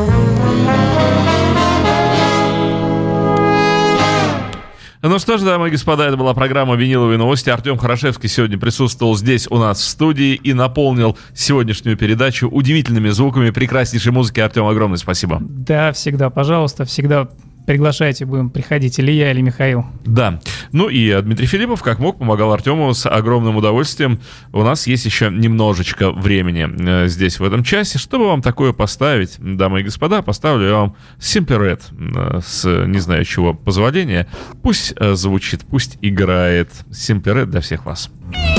Ну 5.03 5.19
что 5.19 5.39
ж, 5.39 5.43
дамы 5.43 5.69
и 5.69 5.71
господа, 5.71 6.07
это 6.07 6.19
была 6.19 6.35
программа 6.35 6.77
«Виниловые 6.77 7.17
новости». 7.17 7.49
Артем 7.49 7.79
Хорошевский 7.79 8.29
сегодня 8.29 8.59
присутствовал 8.59 9.17
здесь 9.17 9.47
у 9.49 9.57
нас 9.57 9.81
в 9.81 9.85
студии 9.85 10.35
и 10.35 10.53
наполнил 10.53 11.17
сегодняшнюю 11.35 11.97
передачу 11.97 12.49
удивительными 12.49 13.09
звуками 13.09 13.49
прекраснейшей 13.49 14.13
музыки. 14.13 14.41
Артем, 14.41 14.67
огромное 14.67 14.99
спасибо. 14.99 15.39
Да, 15.41 15.93
всегда, 15.93 16.29
пожалуйста, 16.29 16.85
всегда 16.85 17.29
Приглашайте, 17.67 18.25
будем 18.25 18.51
приходить, 18.51 18.99
или 18.99 19.13
я, 19.13 19.31
или 19.31 19.41
Михаил. 19.41 19.85
Да. 20.05 20.41
Ну 20.73 20.89
и 20.89 21.21
Дмитрий 21.23 21.47
Филиппов, 21.47 21.83
как 21.83 21.99
мог, 21.99 22.19
помогал 22.19 22.53
Артему 22.53 22.93
с 22.95 23.09
огромным 23.09 23.57
удовольствием. 23.57 24.21
У 24.53 24.63
нас 24.63 24.87
есть 24.87 25.05
еще 25.05 25.31
немножечко 25.31 26.11
времени 26.11 26.69
э, 27.05 27.09
здесь, 27.09 27.39
в 27.39 27.45
этом 27.45 27.63
часе. 27.65 27.99
Чтобы 27.99 28.27
вам 28.27 28.43
такое 28.43 28.73
поставить, 28.73 29.37
дамы 29.39 29.81
и 29.81 29.85
господа, 29.85 30.23
поставлю 30.23 30.67
я 30.67 30.75
вам 30.75 30.97
Симперет 31.19 31.83
э, 31.93 32.41
с 32.45 32.87
не 32.87 32.99
знаю 32.99 33.25
чего 33.25 33.55
позволения. 33.55 34.27
Пусть 34.63 34.95
э, 34.97 35.15
звучит, 35.15 35.65
пусть 35.69 35.99
играет 36.01 36.71
Симперет 36.91 37.51
для 37.51 37.61
всех 37.61 37.87
вас. 37.87 38.11
time 38.31 38.50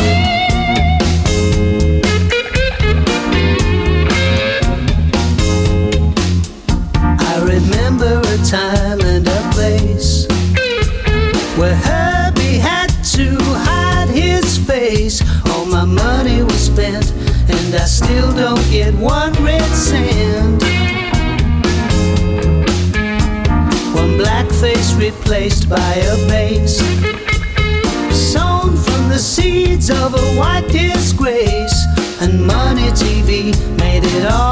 place 9.62 10.26
where 11.55 11.76
Herbie 11.76 12.57
had 12.57 12.89
to 13.18 13.28
hide 13.68 14.09
his 14.09 14.57
face. 14.57 15.22
All 15.51 15.66
my 15.66 15.86
money 15.86 16.41
was 16.41 16.62
spent, 16.74 17.12
and 17.47 17.76
I 17.76 17.86
still 17.86 18.32
don't 18.43 18.66
get 18.72 18.91
one 18.95 19.34
red 19.49 19.72
cent. 19.89 20.64
One 24.01 24.18
black 24.18 24.47
face 24.64 24.93
replaced 24.95 25.70
by 25.70 25.93
a 26.14 26.16
base. 26.28 26.78
Sown 28.34 28.70
from 28.86 29.03
the 29.14 29.20
seeds 29.20 29.91
of 29.91 30.16
a 30.16 30.26
white 30.39 30.68
disgrace, 30.70 31.78
and 32.20 32.47
Money 32.47 32.89
TV 33.01 33.53
made 33.78 34.03
it 34.05 34.26
all 34.26 34.51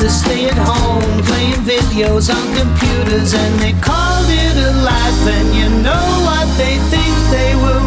to 0.00 0.08
stay 0.08 0.48
at 0.48 0.56
home 0.56 1.02
playing 1.24 1.60
videos 1.68 2.32
on 2.32 2.44
computers, 2.56 3.34
and 3.34 3.60
they 3.60 3.72
called 3.80 4.26
it 4.28 4.56
a 4.56 4.72
life. 4.82 5.22
And 5.36 5.48
you 5.54 5.68
know 5.84 6.06
what 6.24 6.48
they 6.56 6.78
think 6.88 7.14
they 7.30 7.54
were 7.56 7.79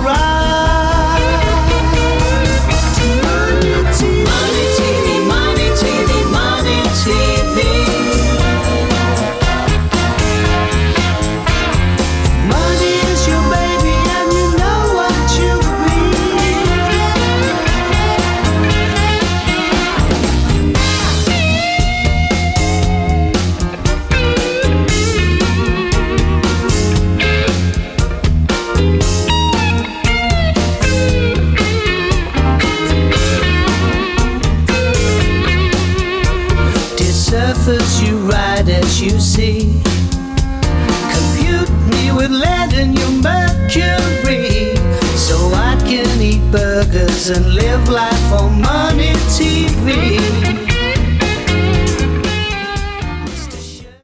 and 47.30 47.54
live 47.54 47.88
life 47.88 48.20
for 48.30 48.50
money. 48.50 48.93